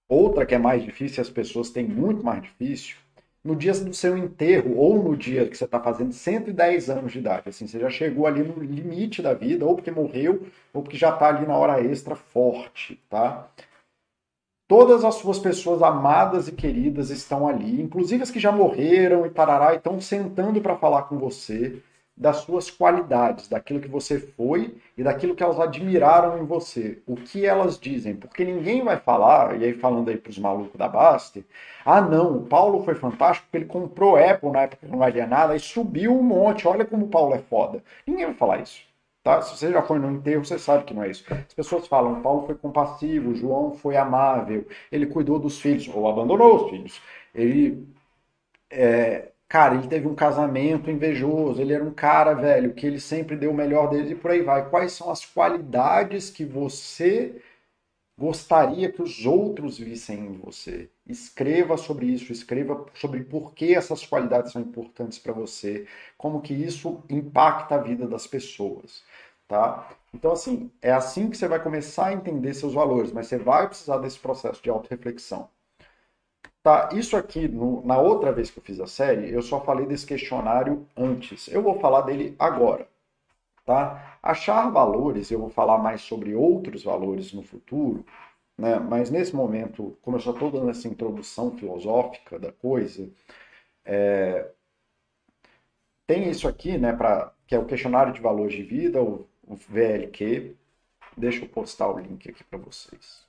[0.07, 2.97] Outra que é mais difícil, as pessoas têm muito mais difícil,
[3.43, 7.17] no dia do seu enterro ou no dia que você está fazendo 110 anos de
[7.19, 7.49] idade.
[7.49, 11.09] Assim, você já chegou ali no limite da vida, ou porque morreu, ou porque já
[11.09, 13.47] está ali na hora extra forte, tá?
[14.67, 19.29] Todas as suas pessoas amadas e queridas estão ali, inclusive as que já morreram e
[19.29, 21.83] parará, e estão sentando para falar com você
[22.17, 26.99] das suas qualidades, daquilo que você foi e daquilo que elas admiraram em você.
[27.05, 28.15] O que elas dizem?
[28.15, 31.43] Porque ninguém vai falar, e aí falando aí para os malucos da Baster,
[31.85, 35.27] ah não, o Paulo foi fantástico porque ele comprou Apple na época que não valia
[35.27, 37.83] nada e subiu um monte, olha como o Paulo é foda.
[38.07, 38.81] Ninguém vai falar isso.
[39.25, 39.41] Tá?
[39.41, 41.25] Se você já foi no enterro, você sabe que não é isso.
[41.33, 46.65] As pessoas falam, Paulo foi compassivo, João foi amável, ele cuidou dos filhos, ou abandonou
[46.65, 47.01] os filhos.
[47.33, 47.87] Ele.
[48.69, 49.31] É...
[49.49, 53.51] cara, ele teve um casamento invejoso, ele era um cara, velho, que ele sempre deu
[53.51, 54.69] o melhor dele e por aí vai.
[54.69, 57.41] Quais são as qualidades que você
[58.17, 60.89] gostaria que os outros vissem em você?
[61.05, 65.87] Escreva sobre isso, escreva sobre por que essas qualidades são importantes para você,
[66.17, 69.03] como que isso impacta a vida das pessoas,
[69.47, 69.89] tá?
[70.13, 73.67] Então, assim, é assim que você vai começar a entender seus valores, mas você vai
[73.67, 75.49] precisar desse processo de autorreflexão.
[76.63, 79.85] Tá, isso aqui, no, na outra vez que eu fiz a série, eu só falei
[79.85, 81.47] desse questionário antes.
[81.47, 82.87] Eu vou falar dele agora.
[83.65, 84.14] Tá?
[84.25, 88.03] Achar valores, eu vou falar mais sobre outros valores no futuro,
[88.57, 88.79] né?
[88.79, 93.07] mas nesse momento, como eu só estou dando essa introdução filosófica da coisa,
[93.85, 94.49] é...
[96.07, 97.31] tem isso aqui, né, pra...
[97.45, 100.55] que é o questionário de valores de vida, o, o VLQ.
[101.15, 103.23] Deixa eu postar o link aqui para vocês.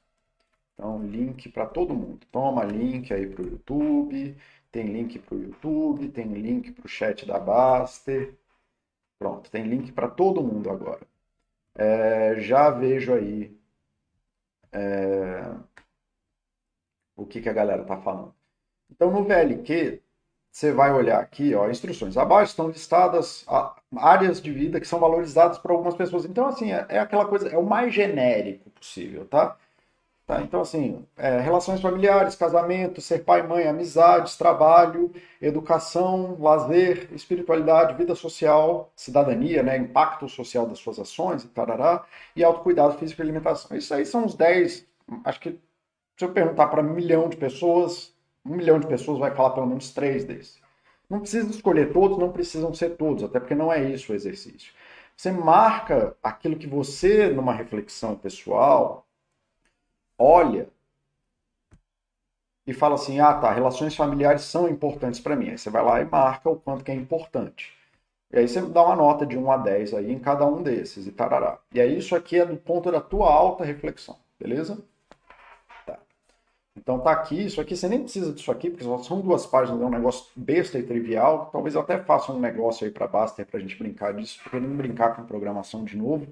[0.75, 2.27] Então, link para todo mundo.
[2.33, 4.35] Toma link aí para o YouTube,
[4.73, 8.35] tem link para o YouTube, tem link para o chat da Baster.
[9.19, 11.07] Pronto, tem link para todo mundo agora.
[11.75, 13.57] É, já vejo aí
[14.73, 15.57] é,
[17.17, 18.35] o que, que a galera está falando.
[18.91, 20.03] Então, no VLQ,
[20.53, 22.17] você vai olhar aqui, ó, instruções.
[22.17, 23.45] Abaixo estão listadas
[23.97, 26.25] áreas de vida que são valorizadas por algumas pessoas.
[26.25, 29.57] Então, assim, é, é aquela coisa, é o mais genérico possível, tá?
[30.27, 30.43] Tá?
[30.43, 38.13] Então, assim, é, relações familiares, casamento, ser pai, mãe, amizades, trabalho, educação, lazer, espiritualidade, vida
[38.17, 42.05] social, cidadania, né, impacto social das suas ações e tarará,
[42.35, 43.77] e autocuidado físico e alimentação.
[43.77, 44.85] Isso aí são os 10,
[45.25, 45.61] acho que
[46.17, 48.13] se eu perguntar para um milhão de pessoas,
[48.45, 50.61] um milhão de pessoas vai falar pelo menos três desses.
[51.09, 54.73] Não precisa escolher todos, não precisam ser todos, até porque não é isso o exercício.
[55.17, 59.06] Você marca aquilo que você, numa reflexão pessoal,
[60.19, 60.69] olha
[62.67, 65.51] e fala assim: ah, tá, relações familiares são importantes para mim.
[65.51, 67.73] Aí você vai lá e marca o quanto que é importante.
[68.33, 71.07] E aí você dá uma nota de 1 a 10 aí em cada um desses
[71.07, 71.59] e tarará.
[71.73, 74.79] E aí isso aqui é do ponto da tua alta reflexão, beleza?
[75.87, 75.99] Tá.
[76.77, 79.81] Então tá aqui, isso aqui você nem precisa disso aqui, porque só são duas páginas,
[79.81, 81.51] é um negócio besta e trivial.
[81.53, 84.77] Talvez eu até faça um negócio aí para Baster pra gente brincar disso, porque não
[84.77, 86.27] brincar com programação de novo.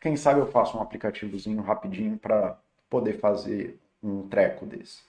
[0.00, 2.58] Quem sabe eu faço um aplicativozinho rapidinho para
[2.94, 5.02] poder fazer um treco desse,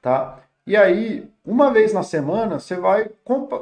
[0.00, 0.38] tá?
[0.64, 3.10] E aí, uma vez na semana, você vai,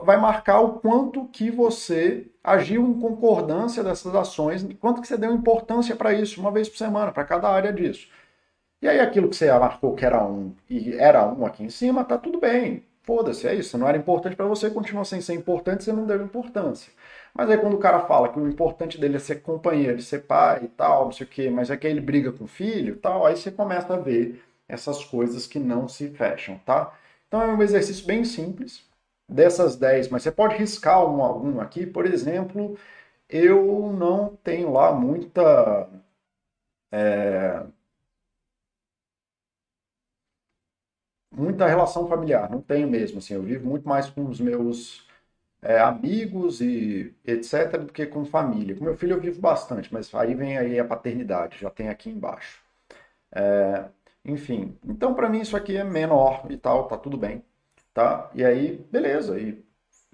[0.04, 5.32] vai marcar o quanto que você agiu em concordância dessas ações, quanto que você deu
[5.32, 8.08] importância para isso, uma vez por semana, para cada área disso.
[8.82, 12.04] E aí aquilo que você marcou que era um e era um aqui em cima,
[12.04, 12.84] tá tudo bem.
[13.02, 13.76] Foda-se, é isso.
[13.76, 16.92] Não era importante para você, continua sem ser importante, você não deu importância.
[17.34, 20.64] Mas aí quando o cara fala que o importante dele é ser companheiro, ser pai
[20.64, 23.26] e tal, não sei o quê, mas é que ele briga com o filho tal,
[23.26, 26.94] aí você começa a ver essas coisas que não se fecham, tá?
[27.26, 28.84] Então é um exercício bem simples,
[29.28, 32.76] dessas 10, mas você pode riscar um a um aqui, por exemplo,
[33.28, 35.88] eu não tenho lá muita.
[36.92, 37.64] É,
[41.32, 45.06] muita relação familiar, não tenho mesmo, assim, eu vivo muito mais com os meus
[45.62, 48.76] é, amigos e etc., do que com família.
[48.76, 52.10] Com meu filho eu vivo bastante, mas aí vem aí a paternidade, já tem aqui
[52.10, 52.62] embaixo.
[53.34, 53.86] É,
[54.24, 57.44] enfim, então para mim isso aqui é menor e tal, tá tudo bem,
[57.94, 58.30] tá?
[58.34, 59.64] E aí, beleza, e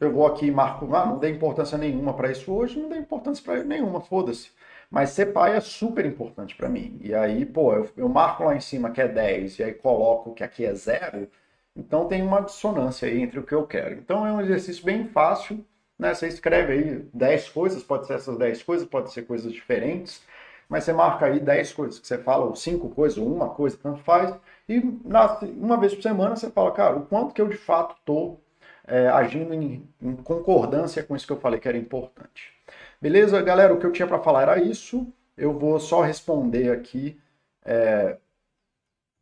[0.00, 2.98] eu vou aqui e marco, ah, não dei importância nenhuma para isso hoje, não dei
[3.00, 4.50] importância para nenhuma, foda-se.
[4.90, 6.98] Mas ser pai é super importante para mim.
[7.02, 10.34] E aí, pô, eu, eu marco lá em cima que é 10 e aí coloco
[10.34, 11.28] que aqui é zero,
[11.76, 13.94] então tem uma dissonância aí entre o que eu quero.
[13.94, 15.64] Então é um exercício bem fácil,
[15.98, 16.14] né?
[16.14, 20.22] Você escreve aí 10 coisas, pode ser essas 10 coisas, pode ser coisas diferentes,
[20.68, 23.76] mas você marca aí 10 coisas que você fala, ou 5 coisas, ou uma coisa,
[23.82, 24.34] tanto faz,
[24.68, 27.96] e na, uma vez por semana você fala, cara, o quanto que eu de fato
[27.98, 28.40] estou
[28.86, 32.52] é, agindo em, em concordância com isso que eu falei que era importante.
[33.00, 33.74] Beleza, galera?
[33.74, 35.06] O que eu tinha para falar era isso.
[35.36, 37.20] Eu vou só responder aqui
[37.64, 38.18] é,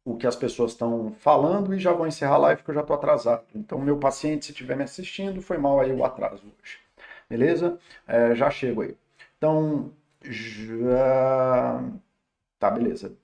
[0.05, 2.81] o que as pessoas estão falando e já vou encerrar a live porque eu já
[2.83, 3.45] estou atrasado.
[3.55, 6.79] Então, meu paciente, se estiver me assistindo, foi mal aí o atraso hoje.
[7.29, 7.79] Beleza?
[8.07, 8.97] É, já chego aí.
[9.37, 11.83] Então, já...
[12.59, 13.16] Tá, beleza.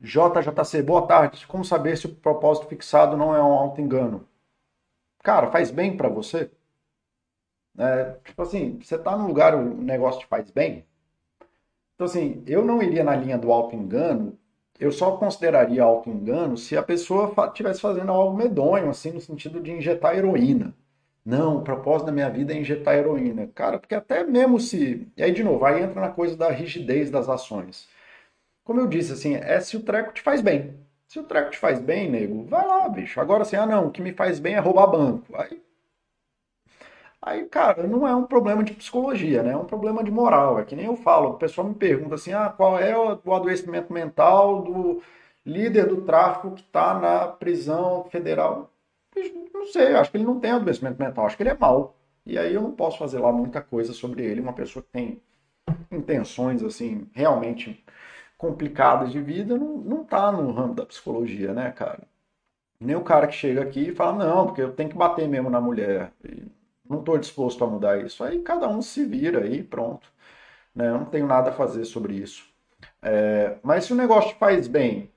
[0.00, 1.46] JJC, boa tarde.
[1.46, 4.26] Como saber se o propósito fixado não é um auto-engano?
[5.22, 6.50] Cara, faz bem para você?
[7.78, 10.84] É, tipo assim, você tá num lugar, o negócio te faz bem?
[11.94, 14.38] Então, assim, eu não iria na linha do auto-engano
[14.80, 19.70] eu só consideraria auto-engano se a pessoa estivesse fazendo algo medonho, assim, no sentido de
[19.70, 20.74] injetar heroína.
[21.24, 23.46] Não, o propósito da minha vida é injetar heroína.
[23.54, 25.06] Cara, porque até mesmo se.
[25.16, 27.88] E aí, de novo, aí entra na coisa da rigidez das ações.
[28.64, 30.74] Como eu disse, assim, é se o treco te faz bem.
[31.06, 33.20] Se o treco te faz bem, nego, vai lá, bicho.
[33.20, 35.26] Agora, assim, ah, não, o que me faz bem é roubar banco.
[35.36, 35.60] Aí,
[37.22, 39.52] Aí, cara, não é um problema de psicologia, né?
[39.52, 40.58] É um problema de moral.
[40.58, 43.92] É que nem eu falo, o pessoal me pergunta assim: ah, qual é o adoecimento
[43.92, 45.02] mental do
[45.44, 48.70] líder do tráfico que está na prisão federal?
[49.54, 51.96] Não sei, acho que ele não tem adoecimento mental, acho que ele é mau.
[52.26, 55.22] E aí eu não posso fazer lá muita coisa sobre ele, uma pessoa que tem
[55.90, 57.84] intenções assim realmente
[58.38, 62.02] complicadas de vida não, não tá no ramo da psicologia, né, cara?
[62.80, 65.50] Nem o cara que chega aqui e fala, não, porque eu tenho que bater mesmo
[65.50, 66.12] na mulher.
[66.24, 66.44] E
[66.90, 68.22] não estou disposto a mudar isso.
[68.24, 70.08] Aí cada um se vira aí pronto.
[70.74, 70.88] Né?
[70.88, 72.44] Eu não tenho nada a fazer sobre isso.
[73.02, 75.10] É, mas se o negócio faz bem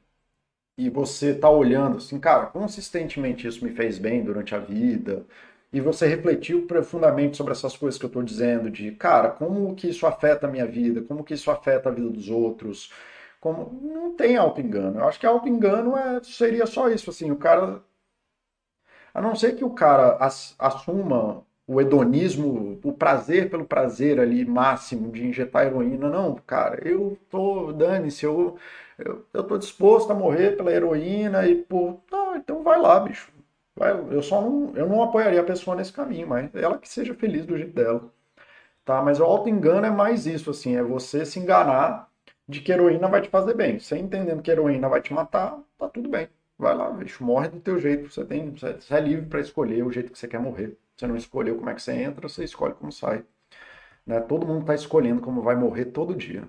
[0.77, 5.25] e você está olhando assim, cara, consistentemente isso me fez bem durante a vida,
[5.71, 9.89] e você refletiu profundamente sobre essas coisas que eu estou dizendo, de, cara, como que
[9.89, 12.91] isso afeta a minha vida, como que isso afeta a vida dos outros,
[13.39, 13.71] como...
[13.81, 14.99] Não tem auto-engano.
[14.99, 16.21] Eu acho que auto-engano é...
[16.23, 17.81] seria só isso, assim, o cara...
[19.13, 20.17] A não ser que o cara
[20.59, 27.17] assuma o hedonismo, o prazer pelo prazer ali máximo de injetar heroína, não, cara, eu
[27.29, 28.57] tô, dane-se, eu,
[28.97, 31.99] eu, eu tô disposto a morrer pela heroína e por...
[32.11, 33.31] Não, então vai lá, bicho
[34.11, 37.45] eu só não, eu não apoiaria a pessoa nesse caminho, mas ela que seja feliz
[37.45, 38.11] do jeito dela.
[38.85, 39.01] Tá?
[39.01, 42.09] Mas o auto-engano é mais isso, assim, é você se enganar
[42.47, 43.79] de que heroína vai te fazer bem.
[43.79, 46.29] Você entendendo que heroína vai te matar, tá tudo bem.
[46.57, 48.11] Vai lá, bicho, morre do teu jeito.
[48.11, 50.77] Você, tem, você é livre para escolher o jeito que você quer morrer.
[50.95, 53.25] Você não escolheu como é que você entra, você escolhe como sai.
[54.05, 54.19] Né?
[54.21, 56.47] Todo mundo está escolhendo como vai morrer todo dia.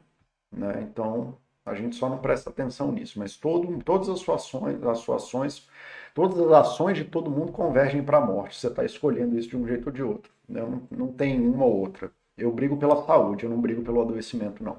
[0.52, 0.82] Né?
[0.82, 3.18] Então, a gente só não presta atenção nisso.
[3.18, 5.68] Mas todo, todas as suas ações, as suas ações
[6.14, 8.56] Todas as ações de todo mundo convergem para a morte.
[8.56, 10.32] Você está escolhendo isso de um jeito ou de outro.
[10.48, 12.12] Não, não tem uma ou outra.
[12.38, 14.78] Eu brigo pela saúde, eu não brigo pelo adoecimento, não.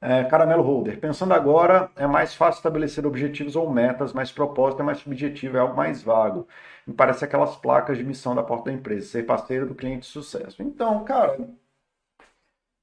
[0.00, 4.84] É, Caramelo Holder, pensando agora, é mais fácil estabelecer objetivos ou metas, mas propósito é
[4.84, 6.46] mais subjetivo, é algo mais vago.
[6.86, 10.06] Me parece aquelas placas de missão da porta da empresa, ser parceiro do cliente de
[10.06, 10.62] sucesso.
[10.62, 11.36] Então, cara,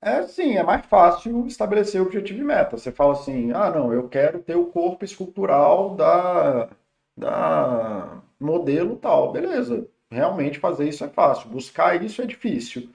[0.01, 2.78] é sim, é mais fácil estabelecer objetivo e meta.
[2.78, 6.70] Você fala assim, ah, não, eu quero ter o corpo escultural da
[7.18, 9.32] da modelo tal.
[9.32, 11.49] Beleza, realmente fazer isso é fácil.
[11.49, 12.89] Buscar isso é difícil.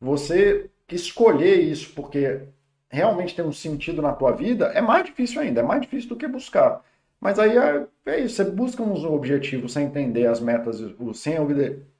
[0.00, 2.42] Você escolher isso porque
[2.92, 6.16] realmente tem um sentido na tua vida é mais difícil ainda, é mais difícil do
[6.16, 6.82] que buscar.
[7.20, 10.80] Mas aí é, é isso, você busca uns objetivos sem entender as metas,
[11.14, 11.36] sem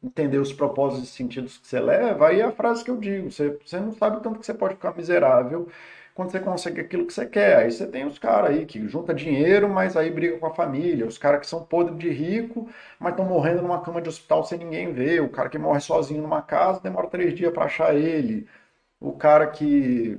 [0.03, 3.31] entender os propósitos e sentidos que você leva, aí é a frase que eu digo,
[3.31, 5.69] você, você não sabe tanto que você pode ficar miserável
[6.15, 7.57] quando você consegue aquilo que você quer.
[7.59, 11.07] Aí você tem os caras aí que junta dinheiro, mas aí briga com a família.
[11.07, 12.69] Os caras que são podres de rico,
[12.99, 15.23] mas estão morrendo numa cama de hospital sem ninguém ver.
[15.23, 18.47] O cara que morre sozinho numa casa demora três dias para achar ele.
[19.01, 20.19] O cara que.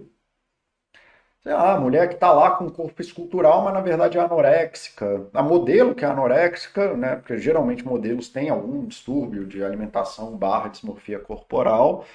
[1.44, 4.22] Sei lá, a mulher que está lá com um corpo escultural, mas na verdade é
[4.22, 5.28] anoréxica.
[5.34, 7.18] A modelo que é anoréxica, né?
[7.18, 12.06] Porque geralmente modelos têm algum distúrbio de alimentação barra dismorfia corporal.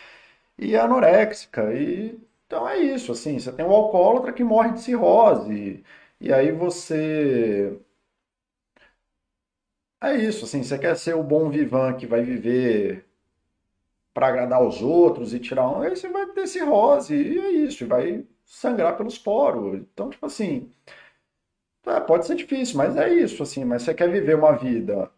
[0.58, 1.72] E é anoréxica.
[1.74, 5.84] E então é isso, assim, você tem um alcoólatra que morre de cirrose,
[6.20, 7.78] e aí você.
[10.00, 13.04] É isso, assim, você quer ser o bom vivan que vai viver
[14.14, 17.86] para agradar os outros e tirar um, aí você vai ter cirrose, e é isso,
[17.86, 19.74] vai sangrar pelos poros.
[19.76, 20.70] Então, tipo assim,
[21.86, 25.10] é, pode ser difícil, mas é isso, assim, mas você quer viver uma vida.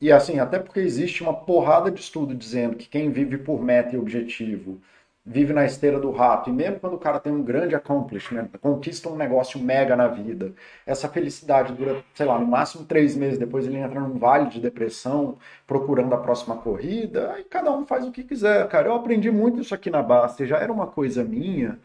[0.00, 3.96] E assim, até porque existe uma porrada de estudo dizendo que quem vive por meta
[3.96, 4.80] e objetivo
[5.24, 6.50] vive na esteira do rato.
[6.50, 10.54] E mesmo quando o cara tem um grande accomplishment, conquista um negócio mega na vida,
[10.86, 13.38] essa felicidade dura, sei lá, no máximo três meses.
[13.38, 17.32] Depois ele entra num vale de depressão, procurando a próxima corrida.
[17.34, 18.88] Aí cada um faz o que quiser, cara.
[18.88, 21.78] Eu aprendi muito isso aqui na Baster, já era uma coisa minha,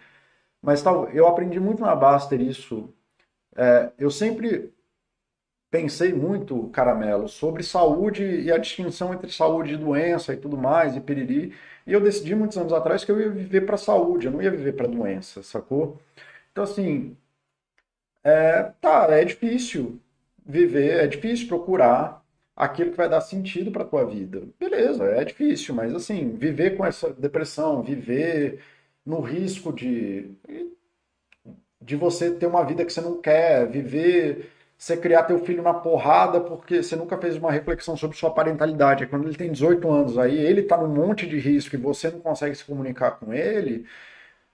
[0.63, 2.93] mas tal, eu aprendi muito na Baster isso.
[3.55, 4.73] É, eu sempre
[5.71, 10.95] pensei muito, Caramelo, sobre saúde e a distinção entre saúde e doença e tudo mais,
[10.95, 11.53] e piriri.
[11.87, 14.51] E eu decidi muitos anos atrás que eu ia viver para saúde, eu não ia
[14.51, 15.99] viver para doença, sacou?
[16.51, 17.17] Então, assim,
[18.23, 19.99] é, tá, é difícil
[20.45, 22.23] viver, é difícil procurar
[22.55, 24.43] aquilo que vai dar sentido para tua vida.
[24.59, 28.61] Beleza, é difícil, mas assim, viver com essa depressão, viver
[29.05, 30.37] no risco de
[31.81, 35.73] de você ter uma vida que você não quer, viver você criar teu filho na
[35.73, 39.03] porrada porque você nunca fez uma reflexão sobre sua parentalidade.
[39.03, 42.09] É quando ele tem 18 anos, aí ele tá num monte de risco e você
[42.11, 43.85] não consegue se comunicar com ele.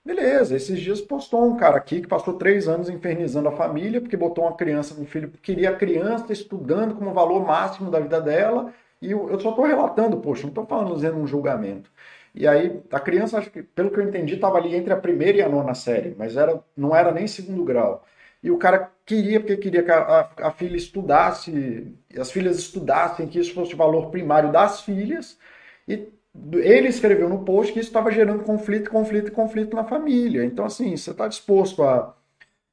[0.04, 4.16] Beleza, esses dias postou um cara aqui que passou três anos infernizando a família porque
[4.16, 8.72] botou uma criança no filho, queria a criança estudando como valor máximo da vida dela.
[9.02, 11.90] E eu só estou relatando, poxa, não estou falando fazendo um julgamento.
[12.34, 15.38] E aí, a criança, acho que, pelo que eu entendi, estava ali entre a primeira
[15.38, 18.04] e a nona série, mas era, não era nem segundo grau.
[18.42, 19.98] E o cara queria, porque queria que a,
[20.38, 25.38] a, a filha estudasse, as filhas estudassem, que isso fosse o valor primário das filhas.
[25.86, 26.08] E
[26.54, 30.44] ele escreveu no post que isso estava gerando conflito, conflito, conflito na família.
[30.44, 32.14] Então, assim, você está disposto a.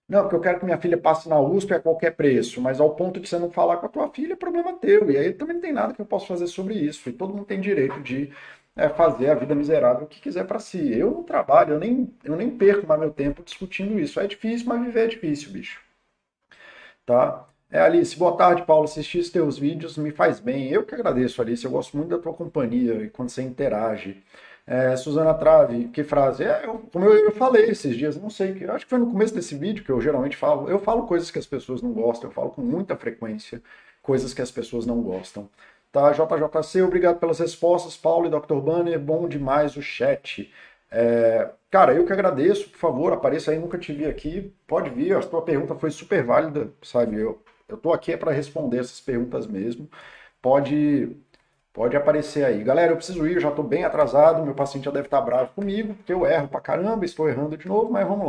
[0.07, 2.95] Não, porque eu quero que minha filha passe na USP a qualquer preço, mas ao
[2.95, 5.11] ponto de você não falar com a tua filha, é problema teu.
[5.11, 7.09] E aí também não tem nada que eu possa fazer sobre isso.
[7.09, 8.31] E todo mundo tem direito de
[8.77, 10.93] é, fazer a vida miserável que quiser para si.
[10.93, 14.19] Eu não trabalho, eu nem, eu nem perco mais meu tempo discutindo isso.
[14.19, 15.81] É difícil, mas viver é difícil, bicho.
[17.05, 17.47] Tá?
[17.71, 18.85] É, Alice, boa tarde, Paulo.
[18.85, 20.69] Assistir os teus vídeos me faz bem.
[20.69, 21.65] Eu que agradeço, Alice.
[21.65, 24.23] Eu gosto muito da tua companhia e quando você interage.
[24.65, 26.43] É, Suzana Trave, que frase?
[26.43, 29.33] É, eu, como eu, eu, falei esses dias, não sei, acho que foi no começo
[29.33, 30.69] desse vídeo que eu geralmente falo.
[30.69, 33.61] Eu falo coisas que as pessoas não gostam, eu falo com muita frequência
[34.07, 35.49] coisas que as pessoas não gostam.
[35.91, 38.61] Tá, JJC, obrigado pelas respostas, Paulo e Dr.
[38.61, 40.51] Banner, bom demais o chat.
[40.91, 45.15] É, cara, eu que agradeço, por favor, apareça aí, nunca te vi aqui, pode vir,
[45.15, 47.17] a tua pergunta foi super válida, sabe?
[47.19, 49.89] Eu, eu tô aqui é para responder essas perguntas mesmo.
[50.41, 51.15] Pode
[51.73, 52.63] pode aparecer aí.
[52.63, 55.53] Galera, eu preciso ir, eu já tô bem atrasado, meu paciente já deve estar bravo
[55.53, 58.25] comigo, porque eu erro pra caramba, estou errando de novo, mas vamos lá.